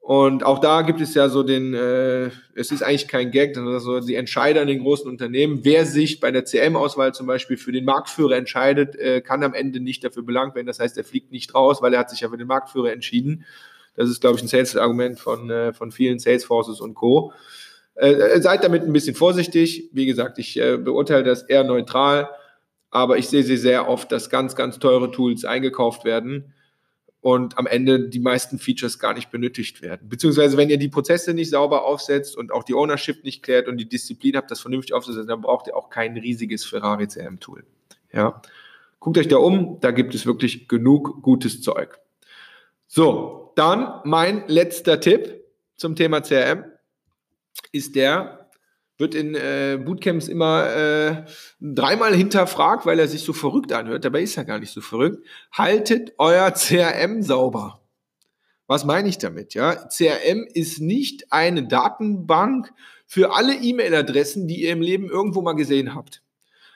Und 0.00 0.42
auch 0.44 0.58
da 0.58 0.82
gibt 0.82 1.00
es 1.00 1.14
ja 1.14 1.28
so 1.28 1.44
den, 1.44 1.74
äh, 1.74 2.30
es 2.56 2.72
ist 2.72 2.82
eigentlich 2.82 3.06
kein 3.06 3.30
Gag, 3.30 3.54
sondern 3.54 3.78
so 3.78 4.00
die 4.00 4.16
Entscheider 4.16 4.62
in 4.62 4.66
den 4.68 4.80
großen 4.80 5.08
Unternehmen. 5.08 5.60
Wer 5.62 5.86
sich 5.86 6.18
bei 6.18 6.32
der 6.32 6.44
CM-Auswahl 6.44 7.14
zum 7.14 7.28
Beispiel 7.28 7.56
für 7.56 7.70
den 7.70 7.84
Marktführer 7.84 8.34
entscheidet, 8.34 8.96
äh, 8.96 9.20
kann 9.20 9.44
am 9.44 9.54
Ende 9.54 9.78
nicht 9.78 10.02
dafür 10.02 10.24
belangt 10.24 10.56
werden. 10.56 10.66
Das 10.66 10.80
heißt, 10.80 10.98
er 10.98 11.04
fliegt 11.04 11.30
nicht 11.30 11.54
raus, 11.54 11.82
weil 11.82 11.94
er 11.94 12.00
hat 12.00 12.10
sich 12.10 12.20
ja 12.20 12.30
für 12.30 12.36
den 12.36 12.48
Marktführer 12.48 12.90
entschieden. 12.92 13.44
Das 13.94 14.08
ist, 14.08 14.20
glaube 14.20 14.38
ich, 14.38 14.42
ein 14.42 14.48
Sales-Argument 14.48 15.20
von, 15.20 15.50
äh, 15.50 15.72
von 15.72 15.92
vielen 15.92 16.18
Salesforces 16.18 16.80
und 16.80 16.94
Co. 16.94 17.32
Äh, 17.94 18.40
seid 18.40 18.64
damit 18.64 18.82
ein 18.82 18.92
bisschen 18.92 19.14
vorsichtig. 19.14 19.90
Wie 19.92 20.06
gesagt, 20.06 20.38
ich 20.38 20.58
äh, 20.58 20.78
beurteile 20.78 21.24
das 21.24 21.42
eher 21.42 21.64
neutral, 21.64 22.30
aber 22.90 23.18
ich 23.18 23.28
sehe 23.28 23.42
sie 23.42 23.56
sehr 23.56 23.88
oft, 23.88 24.10
dass 24.12 24.30
ganz, 24.30 24.56
ganz 24.56 24.78
teure 24.78 25.10
Tools 25.10 25.44
eingekauft 25.44 26.04
werden 26.04 26.54
und 27.22 27.56
am 27.56 27.66
Ende 27.66 28.08
die 28.08 28.18
meisten 28.18 28.58
Features 28.58 28.98
gar 28.98 29.14
nicht 29.14 29.30
benötigt 29.30 29.80
werden. 29.80 30.08
Beziehungsweise, 30.08 30.56
wenn 30.56 30.70
ihr 30.70 30.78
die 30.78 30.88
Prozesse 30.88 31.34
nicht 31.34 31.50
sauber 31.50 31.84
aufsetzt 31.84 32.36
und 32.36 32.50
auch 32.50 32.64
die 32.64 32.74
Ownership 32.74 33.24
nicht 33.24 33.42
klärt 33.42 33.68
und 33.68 33.76
die 33.76 33.88
Disziplin 33.88 34.36
habt, 34.36 34.50
das 34.50 34.60
vernünftig 34.60 34.92
aufzusetzen, 34.92 35.28
dann 35.28 35.40
braucht 35.40 35.68
ihr 35.68 35.76
auch 35.76 35.88
kein 35.88 36.16
riesiges 36.16 36.64
Ferrari 36.64 37.06
CRM-Tool. 37.06 37.64
Ja. 38.12 38.42
Guckt 38.98 39.18
euch 39.18 39.28
da 39.28 39.36
um, 39.36 39.78
da 39.80 39.92
gibt 39.92 40.14
es 40.14 40.26
wirklich 40.26 40.66
genug 40.66 41.22
gutes 41.22 41.62
Zeug. 41.62 41.98
So, 42.88 43.52
dann 43.54 44.00
mein 44.04 44.44
letzter 44.48 44.98
Tipp 45.00 45.44
zum 45.76 45.94
Thema 45.94 46.22
CRM 46.22 46.64
ist 47.72 47.96
der, 47.96 48.50
wird 48.98 49.14
in 49.14 49.34
äh, 49.34 49.78
Bootcamps 49.84 50.28
immer 50.28 50.74
äh, 50.74 51.24
dreimal 51.60 52.14
hinterfragt, 52.14 52.86
weil 52.86 52.98
er 52.98 53.08
sich 53.08 53.22
so 53.22 53.32
verrückt 53.32 53.72
anhört. 53.72 54.04
Dabei 54.04 54.22
ist 54.22 54.36
er 54.36 54.44
gar 54.44 54.58
nicht 54.58 54.72
so 54.72 54.80
verrückt. 54.80 55.26
Haltet 55.50 56.12
euer 56.18 56.50
CRM 56.52 57.22
sauber. 57.22 57.80
Was 58.68 58.84
meine 58.84 59.08
ich 59.08 59.18
damit? 59.18 59.54
Ja, 59.54 59.74
CRM 59.74 60.46
ist 60.54 60.80
nicht 60.80 61.32
eine 61.32 61.66
Datenbank 61.66 62.72
für 63.06 63.34
alle 63.34 63.56
E-Mail-Adressen, 63.56 64.46
die 64.46 64.62
ihr 64.62 64.72
im 64.72 64.80
Leben 64.80 65.10
irgendwo 65.10 65.42
mal 65.42 65.54
gesehen 65.54 65.94
habt. 65.94 66.22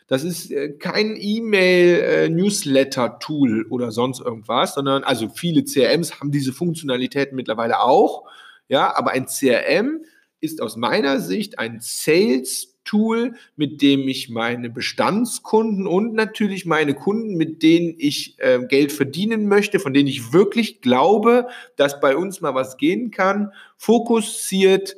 Das 0.06 0.22
ist 0.22 0.50
äh, 0.50 0.74
kein 0.74 1.16
E-Mail-Newsletter-Tool 1.18 3.62
äh, 3.62 3.64
oder 3.70 3.92
sonst 3.92 4.20
irgendwas, 4.20 4.74
sondern 4.74 5.04
also 5.04 5.28
viele 5.28 5.64
CRMs 5.64 6.20
haben 6.20 6.30
diese 6.30 6.52
Funktionalitäten 6.52 7.35
mittlerweile 7.35 7.80
auch. 7.80 8.24
Ja, 8.68 8.94
aber 8.96 9.12
ein 9.12 9.26
CRM 9.26 10.00
ist 10.40 10.61
aus 10.61 10.77
meiner 10.77 11.20
Sicht 11.20 11.59
ein 11.59 11.79
Sales-Tool, 11.81 13.35
mit 13.57 13.83
dem 13.83 14.07
ich 14.09 14.29
meine 14.29 14.70
Bestandskunden 14.70 15.87
und 15.87 16.14
natürlich 16.14 16.66
meine 16.66 16.94
Kunden, 16.94 17.37
mit 17.37 17.62
denen 17.62 17.94
ich 17.99 18.38
äh, 18.38 18.61
Geld 18.68 18.92
verdienen 18.92 19.49
möchte, 19.49 19.79
von 19.79 19.94
denen 19.94 20.09
ich 20.09 20.33
wirklich 20.33 20.81
glaube, 20.81 21.49
dass 21.77 22.01
bei 22.01 22.16
uns 22.16 22.40
mal 22.40 22.55
was 22.55 22.77
gehen 22.77 23.11
kann, 23.11 23.53
fokussiert 23.77 24.96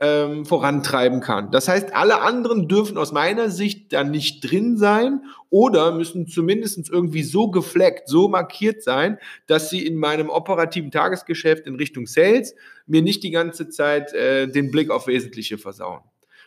ähm, 0.00 0.44
vorantreiben 0.44 1.20
kann. 1.20 1.50
Das 1.50 1.68
heißt, 1.68 1.94
alle 1.94 2.20
anderen 2.20 2.68
dürfen 2.68 2.98
aus 2.98 3.12
meiner 3.12 3.50
Sicht 3.50 3.92
da 3.92 4.02
nicht 4.02 4.40
drin 4.40 4.76
sein 4.76 5.22
oder 5.50 5.92
müssen 5.92 6.26
zumindest 6.26 6.90
irgendwie 6.90 7.22
so 7.22 7.50
gefleckt, 7.50 8.08
so 8.08 8.28
markiert 8.28 8.82
sein, 8.82 9.18
dass 9.46 9.70
sie 9.70 9.86
in 9.86 9.96
meinem 9.96 10.30
operativen 10.30 10.90
Tagesgeschäft 10.90 11.66
in 11.66 11.76
Richtung 11.76 12.06
Sales 12.06 12.54
mir 12.86 13.02
nicht 13.02 13.22
die 13.22 13.30
ganze 13.30 13.68
Zeit 13.68 14.12
äh, 14.12 14.48
den 14.48 14.70
Blick 14.70 14.90
auf 14.90 15.06
Wesentliche 15.06 15.58
versauen. 15.58 16.02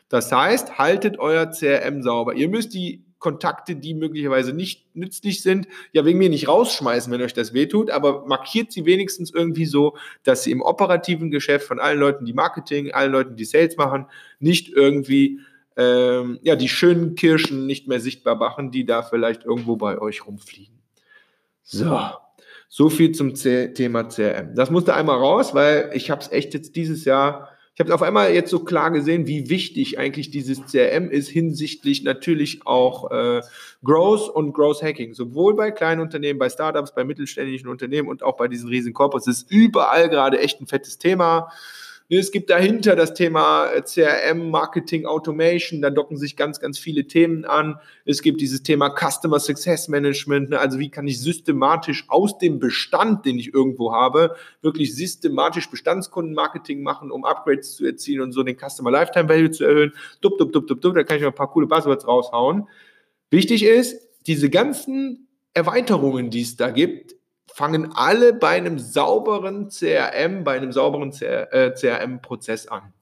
Das 0.09 0.31
heißt, 0.31 0.77
haltet 0.77 1.19
euer 1.19 1.47
CRM 1.47 2.01
sauber. 2.01 2.33
Ihr 2.33 2.49
müsst 2.49 2.73
die 2.73 3.03
Kontakte, 3.19 3.75
die 3.75 3.93
möglicherweise 3.93 4.53
nicht 4.53 4.95
nützlich 4.95 5.41
sind, 5.41 5.67
ja 5.91 6.05
wegen 6.05 6.19
mir 6.19 6.29
nicht 6.29 6.47
rausschmeißen, 6.47 7.11
wenn 7.11 7.21
euch 7.21 7.33
das 7.33 7.53
wehtut, 7.53 7.89
aber 7.89 8.25
markiert 8.27 8.71
sie 8.71 8.85
wenigstens 8.85 9.33
irgendwie 9.33 9.65
so, 9.65 9.97
dass 10.23 10.43
sie 10.43 10.51
im 10.51 10.61
operativen 10.61 11.31
Geschäft 11.31 11.67
von 11.67 11.79
allen 11.79 11.99
Leuten, 11.99 12.25
die 12.25 12.33
Marketing, 12.33 12.91
allen 12.91 13.11
Leuten, 13.11 13.35
die 13.35 13.45
Sales 13.45 13.75
machen, 13.75 14.05
nicht 14.39 14.69
irgendwie 14.69 15.39
ähm, 15.75 16.39
ja 16.43 16.55
die 16.55 16.69
schönen 16.69 17.15
Kirschen 17.15 17.65
nicht 17.65 17.87
mehr 17.87 17.99
sichtbar 17.99 18.35
machen, 18.35 18.71
die 18.71 18.85
da 18.85 19.01
vielleicht 19.01 19.45
irgendwo 19.45 19.77
bei 19.77 19.99
euch 19.99 20.25
rumfliegen. 20.25 20.77
So, 21.63 21.99
so 22.69 22.89
viel 22.89 23.11
zum 23.11 23.35
C 23.35 23.73
Thema 23.73 24.03
CRM. 24.03 24.55
Das 24.55 24.69
musste 24.69 24.93
einmal 24.93 25.17
raus, 25.17 25.53
weil 25.53 25.91
ich 25.93 26.11
habe 26.11 26.21
es 26.21 26.31
echt 26.31 26.53
jetzt 26.53 26.75
dieses 26.75 27.03
Jahr 27.05 27.56
ich 27.77 27.79
habe 27.81 27.93
auf 27.93 28.01
einmal 28.01 28.33
jetzt 28.33 28.49
so 28.49 28.63
klar 28.63 28.89
gesehen, 28.89 29.27
wie 29.27 29.51
wichtig 29.51 29.99
eigentlich 29.99 30.31
dieses 30.31 30.65
CRM 30.65 31.11
ist 31.11 31.29
hinsichtlich 31.29 32.01
natürlich 32.01 32.65
auch 32.65 33.11
äh, 33.11 33.41
Growth 33.83 34.29
und 34.29 34.53
Growth 34.53 34.81
Hacking. 34.81 35.13
Sowohl 35.13 35.55
bei 35.55 35.69
kleinen 35.69 36.01
Unternehmen, 36.01 36.39
bei 36.39 36.49
Startups, 36.49 36.95
bei 36.95 37.03
mittelständischen 37.03 37.69
Unternehmen 37.69 38.07
und 38.07 38.23
auch 38.23 38.35
bei 38.35 38.47
diesen 38.47 38.67
riesen 38.67 38.93
Corporates. 38.93 39.27
Es 39.27 39.43
ist 39.43 39.51
überall 39.51 40.09
gerade 40.09 40.39
echt 40.39 40.59
ein 40.59 40.65
fettes 40.65 40.97
Thema. 40.97 41.51
Es 42.09 42.31
gibt 42.31 42.49
dahinter 42.49 42.95
das 42.95 43.13
Thema 43.13 43.69
äh, 43.69 43.81
CRM, 43.81 44.49
Marketing, 44.49 45.05
Automation, 45.05 45.81
da 45.81 45.89
docken 45.89 46.15
sich 46.15 46.37
ganz, 46.37 46.61
ganz 46.61 46.79
viele 46.79 47.05
Themen 47.05 47.43
an. 47.43 47.79
Es 48.05 48.21
gibt 48.21 48.39
dieses 48.39 48.63
Thema 48.63 48.95
Customer 48.95 49.41
Success 49.41 49.89
Management, 49.89 50.51
ne? 50.51 50.59
also 50.59 50.79
wie 50.79 50.89
kann 50.89 51.05
ich 51.05 51.19
systematisch 51.19 52.05
aus 52.07 52.37
dem 52.37 52.59
Bestand, 52.59 53.25
den 53.25 53.37
ich 53.37 53.53
irgendwo 53.53 53.91
habe, 53.91 54.37
wirklich 54.61 54.95
systematisch 54.95 55.69
Bestandskundenmarketing 55.69 56.81
machen, 56.81 57.11
um 57.11 57.25
Upgrades 57.25 57.75
zu 57.75 57.85
erzielen 57.85 58.21
und 58.21 58.31
so 58.31 58.41
den 58.41 58.57
Customer 58.57 58.89
Lifetime 58.89 59.27
Value 59.27 59.51
zu 59.51 59.65
erhöhen. 59.65 59.91
Dup, 60.21 60.37
dup, 60.37 60.53
dup, 60.53 60.65
dup, 60.65 60.79
dup, 60.79 60.95
da 60.95 61.03
kann 61.03 61.17
ich 61.17 61.23
mal 61.23 61.29
ein 61.29 61.35
paar 61.35 61.51
coole 61.51 61.67
Buzzwords 61.67 62.07
raushauen. 62.07 62.69
Wichtig 63.31 63.63
ist, 63.63 63.99
diese 64.27 64.49
ganzen 64.49 65.27
Erweiterungen, 65.53 66.29
die 66.29 66.41
es 66.41 66.55
da 66.55 66.69
gibt, 66.69 67.16
fangen 67.57 67.91
alle 67.95 68.33
bei 68.33 68.49
einem 68.49 68.77
sauberen 68.77 69.69
CRM, 69.69 70.43
bei 70.43 70.57
einem 70.57 70.71
sauberen 70.71 71.11
CRM-Prozess 71.11 72.65
äh, 72.65 72.69
an. 72.69 72.93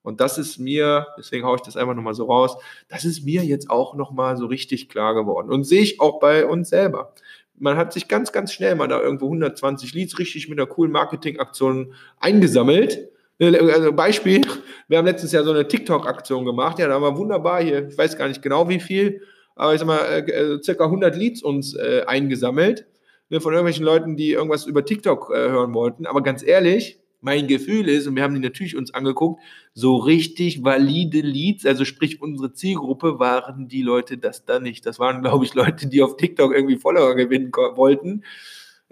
Und 0.00 0.22
das 0.22 0.38
ist 0.38 0.58
mir, 0.58 1.06
deswegen 1.18 1.44
haue 1.44 1.56
ich 1.56 1.60
das 1.60 1.76
einfach 1.76 1.94
nochmal 1.94 2.14
so 2.14 2.24
raus, 2.24 2.56
das 2.88 3.04
ist 3.04 3.26
mir 3.26 3.44
jetzt 3.44 3.68
auch 3.68 3.94
nochmal 3.94 4.38
so 4.38 4.46
richtig 4.46 4.88
klar 4.88 5.12
geworden. 5.14 5.50
Und 5.50 5.64
sehe 5.64 5.82
ich 5.82 6.00
auch 6.00 6.18
bei 6.18 6.46
uns 6.46 6.70
selber. 6.70 7.12
Man 7.58 7.76
hat 7.76 7.92
sich 7.92 8.08
ganz, 8.08 8.32
ganz 8.32 8.54
schnell 8.54 8.74
mal 8.74 8.88
da 8.88 8.98
irgendwo 9.02 9.26
120 9.26 9.92
Leads 9.92 10.18
richtig 10.18 10.48
mit 10.48 10.58
einer 10.58 10.66
coolen 10.66 10.92
Marketingaktion 10.92 11.92
eingesammelt. 12.20 13.10
Also 13.38 13.92
Beispiel, 13.92 14.40
wir 14.88 14.96
haben 14.96 15.04
letztes 15.04 15.32
Jahr 15.32 15.44
so 15.44 15.50
eine 15.50 15.68
TikTok-Aktion 15.68 16.46
gemacht. 16.46 16.78
Ja, 16.78 16.88
da 16.88 16.94
haben 16.94 17.02
wir 17.02 17.18
wunderbar 17.18 17.62
hier, 17.62 17.88
ich 17.88 17.98
weiß 17.98 18.16
gar 18.16 18.28
nicht 18.28 18.40
genau 18.40 18.66
wie 18.70 18.80
viel, 18.80 19.20
aber 19.56 19.74
ich 19.74 19.80
sag 19.80 19.86
mal, 19.86 19.98
äh, 19.98 20.20
äh 20.20 20.62
circa 20.62 20.84
100 20.84 21.14
Leads 21.14 21.42
uns 21.42 21.74
äh, 21.74 22.04
eingesammelt 22.06 22.86
ne, 23.30 23.40
von 23.40 23.52
irgendwelchen 23.52 23.84
Leuten, 23.84 24.16
die 24.16 24.32
irgendwas 24.32 24.66
über 24.66 24.84
TikTok 24.84 25.30
äh, 25.30 25.48
hören 25.48 25.72
wollten. 25.72 26.06
Aber 26.06 26.22
ganz 26.22 26.42
ehrlich, 26.42 27.00
mein 27.22 27.48
Gefühl 27.48 27.88
ist, 27.88 28.06
und 28.06 28.16
wir 28.16 28.22
haben 28.22 28.34
die 28.34 28.40
natürlich 28.40 28.76
uns 28.76 28.92
angeguckt, 28.92 29.42
so 29.74 29.96
richtig 29.96 30.64
valide 30.64 31.20
Leads, 31.20 31.66
also 31.66 31.84
sprich 31.84 32.20
unsere 32.20 32.52
Zielgruppe, 32.52 33.18
waren 33.18 33.68
die 33.68 33.82
Leute 33.82 34.18
das 34.18 34.44
da 34.44 34.58
nicht. 34.58 34.84
Das 34.86 34.98
waren, 34.98 35.22
glaube 35.22 35.44
ich, 35.44 35.54
Leute, 35.54 35.86
die 35.86 36.02
auf 36.02 36.16
TikTok 36.16 36.54
irgendwie 36.54 36.76
Follower 36.76 37.14
gewinnen 37.14 37.52
wollten. 37.52 38.24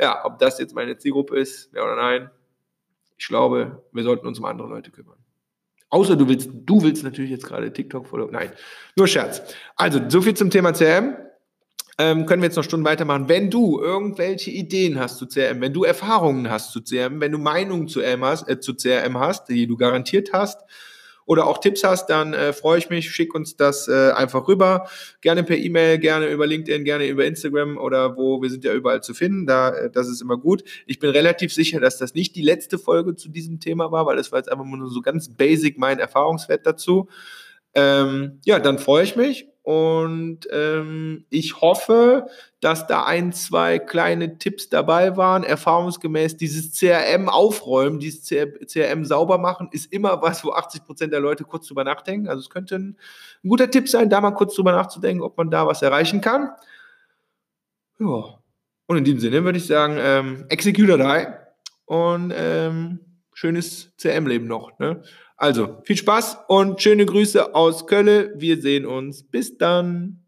Ja, 0.00 0.24
ob 0.24 0.38
das 0.38 0.58
jetzt 0.58 0.74
meine 0.74 0.96
Zielgruppe 0.96 1.38
ist, 1.38 1.70
ja 1.74 1.82
oder 1.82 1.96
nein, 1.96 2.30
ich 3.16 3.26
glaube, 3.26 3.82
wir 3.92 4.02
sollten 4.04 4.26
uns 4.26 4.38
um 4.38 4.44
andere 4.44 4.68
Leute 4.68 4.92
kümmern. 4.92 5.18
Außer 5.90 6.16
du 6.16 6.28
willst, 6.28 6.50
du 6.52 6.82
willst 6.82 7.02
natürlich 7.02 7.30
jetzt 7.30 7.46
gerade 7.46 7.72
TikTok 7.72 8.06
follow. 8.06 8.28
Nein, 8.30 8.52
nur 8.94 9.08
Scherz. 9.08 9.42
Also, 9.74 10.00
so 10.08 10.20
viel 10.20 10.34
zum 10.34 10.50
Thema 10.50 10.72
CRM 10.72 11.16
ähm, 11.98 12.26
können 12.26 12.42
wir 12.42 12.46
jetzt 12.46 12.56
noch 12.56 12.64
Stunden 12.64 12.86
weitermachen. 12.86 13.28
Wenn 13.28 13.50
du 13.50 13.80
irgendwelche 13.80 14.50
Ideen 14.50 14.98
hast 14.98 15.18
zu 15.18 15.26
CRM, 15.26 15.60
wenn 15.60 15.72
du 15.72 15.84
Erfahrungen 15.84 16.48
hast 16.48 16.72
zu 16.72 16.80
CRM, 16.82 17.20
wenn 17.20 17.32
du 17.32 17.38
Meinungen 17.38 17.88
zu, 17.88 18.00
CRM 18.00 18.24
hast, 18.24 18.48
äh, 18.48 18.60
zu 18.60 18.74
CRM 18.74 19.18
hast, 19.18 19.48
die 19.48 19.66
du 19.66 19.76
garantiert 19.76 20.32
hast, 20.32 20.60
oder 21.28 21.46
auch 21.46 21.58
Tipps 21.58 21.84
hast, 21.84 22.06
dann 22.06 22.32
äh, 22.32 22.54
freue 22.54 22.78
ich 22.78 22.88
mich, 22.88 23.10
schick 23.10 23.34
uns 23.34 23.54
das 23.54 23.86
äh, 23.86 24.12
einfach 24.12 24.48
rüber. 24.48 24.88
Gerne 25.20 25.44
per 25.44 25.58
E-Mail, 25.58 25.98
gerne 25.98 26.26
über 26.28 26.46
LinkedIn, 26.46 26.84
gerne 26.84 27.06
über 27.06 27.26
Instagram 27.26 27.76
oder 27.76 28.16
wo, 28.16 28.40
wir 28.40 28.48
sind 28.48 28.64
ja 28.64 28.72
überall 28.72 29.02
zu 29.02 29.12
finden, 29.12 29.46
da, 29.46 29.68
äh, 29.74 29.90
das 29.90 30.08
ist 30.08 30.22
immer 30.22 30.38
gut. 30.38 30.64
Ich 30.86 31.00
bin 31.00 31.10
relativ 31.10 31.52
sicher, 31.52 31.80
dass 31.80 31.98
das 31.98 32.14
nicht 32.14 32.34
die 32.34 32.40
letzte 32.40 32.78
Folge 32.78 33.14
zu 33.14 33.28
diesem 33.28 33.60
Thema 33.60 33.92
war, 33.92 34.06
weil 34.06 34.16
das 34.16 34.32
war 34.32 34.38
jetzt 34.38 34.50
einfach 34.50 34.64
nur 34.64 34.88
so 34.88 35.02
ganz 35.02 35.28
basic 35.28 35.76
mein 35.76 35.98
Erfahrungswert 35.98 36.64
dazu. 36.64 37.08
Ähm, 37.74 38.40
ja, 38.46 38.58
dann 38.58 38.78
freue 38.78 39.04
ich 39.04 39.14
mich 39.14 39.48
und 39.68 40.48
ähm, 40.50 41.26
ich 41.28 41.60
hoffe, 41.60 42.28
dass 42.58 42.86
da 42.86 43.04
ein, 43.04 43.34
zwei 43.34 43.78
kleine 43.78 44.38
Tipps 44.38 44.70
dabei 44.70 45.18
waren. 45.18 45.44
Erfahrungsgemäß 45.44 46.38
dieses 46.38 46.72
CRM 46.72 47.28
aufräumen, 47.28 47.98
dieses 47.98 48.24
CRM 48.24 49.04
sauber 49.04 49.36
machen, 49.36 49.68
ist 49.70 49.92
immer 49.92 50.22
was, 50.22 50.42
wo 50.42 50.52
80 50.52 50.86
Prozent 50.86 51.12
der 51.12 51.20
Leute 51.20 51.44
kurz 51.44 51.66
drüber 51.66 51.84
nachdenken. 51.84 52.28
Also 52.28 52.40
es 52.40 52.48
könnte 52.48 52.76
ein, 52.76 52.96
ein, 53.44 53.48
guter 53.50 53.70
Tipp 53.70 53.90
sein, 53.90 54.08
da 54.08 54.22
mal 54.22 54.30
kurz 54.30 54.54
drüber 54.54 54.72
nachzudenken, 54.72 55.22
ob 55.22 55.36
man 55.36 55.50
da 55.50 55.66
was 55.66 55.82
erreichen 55.82 56.22
kann. 56.22 56.48
Ja. 57.98 58.38
Und 58.86 58.96
in 58.96 59.04
diesem 59.04 59.20
Sinne 59.20 59.44
würde 59.44 59.58
ich 59.58 59.66
sagen, 59.66 59.98
ähm, 60.00 60.46
Executor 60.48 60.96
die 60.96 61.26
und 61.84 62.32
ähm, 62.34 63.00
schönes 63.38 63.92
CRM-Leben 63.98 64.48
noch. 64.48 64.76
Ne? 64.80 65.00
Also, 65.36 65.80
viel 65.84 65.96
Spaß 65.96 66.38
und 66.48 66.82
schöne 66.82 67.06
Grüße 67.06 67.54
aus 67.54 67.86
Köln. 67.86 68.32
Wir 68.34 68.60
sehen 68.60 68.84
uns. 68.84 69.22
Bis 69.22 69.56
dann. 69.56 70.24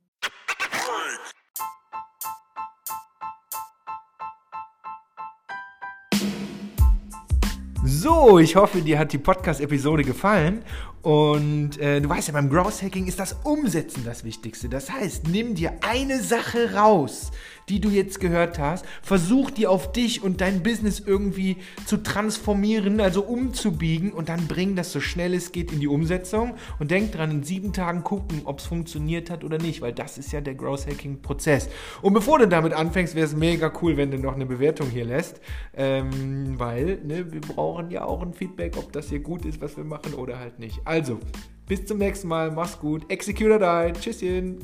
So, 7.85 8.39
ich 8.39 8.55
hoffe, 8.55 8.81
dir 8.81 9.01
hat 9.01 9.13
die 9.13 9.19
Podcast-Episode 9.19 10.05
gefallen 10.05 10.65
Und 11.03 11.79
äh, 11.79 12.01
du 12.01 12.09
weißt 12.09 12.29
ja, 12.29 12.33
beim 12.33 12.51
Growth 12.51 12.83
Hacking 12.83 13.07
ist 13.07 13.19
das 13.19 13.37
Umsetzen 13.45 14.05
das 14.05 14.25
Wichtigste. 14.25 14.69
Das 14.69 14.91
heißt, 14.91 15.29
nimm 15.29 15.55
dir 15.55 15.73
eine 15.81 16.23
Sache 16.23 16.75
raus, 16.75 17.31
die 17.71 17.81
du 17.81 17.89
jetzt 17.89 18.21
gehört 18.21 18.59
hast, 18.59 18.85
versuch 19.01 19.51
die 19.51 19.67
auf 19.67 19.93
dich 19.93 20.23
und 20.23 20.41
dein 20.41 20.63
Business 20.63 21.01
irgendwie 21.01 21.57
zu 21.87 21.99
transformieren, 21.99 23.01
also 23.01 23.23
umzubiegen 23.23 24.13
und 24.13 24.29
dann 24.29 24.49
bring 24.49 24.75
das 24.75 24.93
so 24.93 25.01
schnell 25.01 25.33
es 25.35 25.53
geht 25.53 25.73
in 25.73 25.81
die 25.81 25.87
Umsetzung 25.87 26.55
und 26.81 26.91
denk 26.91 27.13
dran, 27.13 27.31
in 27.31 27.43
sieben 27.45 27.73
Tagen 27.73 28.03
gucken, 28.03 28.43
ob 28.45 28.59
es 28.59 28.67
funktioniert 28.67 29.31
hat 29.31 29.45
oder 29.45 29.59
nicht, 29.59 29.81
weil 29.81 29.93
das 29.93 30.19
ist 30.19 30.33
ja 30.33 30.41
der 30.41 30.55
Growth 30.55 30.87
Hacking 30.87 31.23
Prozess. 31.23 31.69
Und 32.03 32.13
bevor 32.13 32.41
du 32.41 32.49
damit 32.49 32.73
anfängst, 32.73 33.15
wäre 33.15 33.27
es 33.27 33.37
mega 33.37 33.73
cool, 33.81 33.97
wenn 33.97 34.11
du 34.11 34.19
noch 34.19 34.35
eine 34.35 34.47
Bewertung 34.47 34.89
hier 34.91 35.05
lässt, 35.05 35.41
ähm, 35.75 36.59
weil 36.59 36.99
ne, 37.05 37.33
wir 37.33 37.41
brauchen 37.41 37.91
ja 37.91 38.05
auch 38.05 38.23
ein 38.23 38.35
Feedback, 38.35 38.77
ob 38.77 38.93
das 38.93 39.09
hier 39.09 39.21
gut 39.21 39.45
ist, 39.45 39.61
was 39.61 39.77
wir 39.77 39.85
machen 39.85 40.15
oder 40.15 40.41
halt 40.41 40.59
nicht. 40.59 40.81
Also, 40.91 41.21
bis 41.69 41.87
zum 41.87 41.99
nächsten 41.99 42.27
Mal, 42.27 42.51
mach's 42.51 42.77
gut, 42.77 43.09
execute 43.13 43.61
die, 43.61 43.93
tschüsschen. 43.93 44.59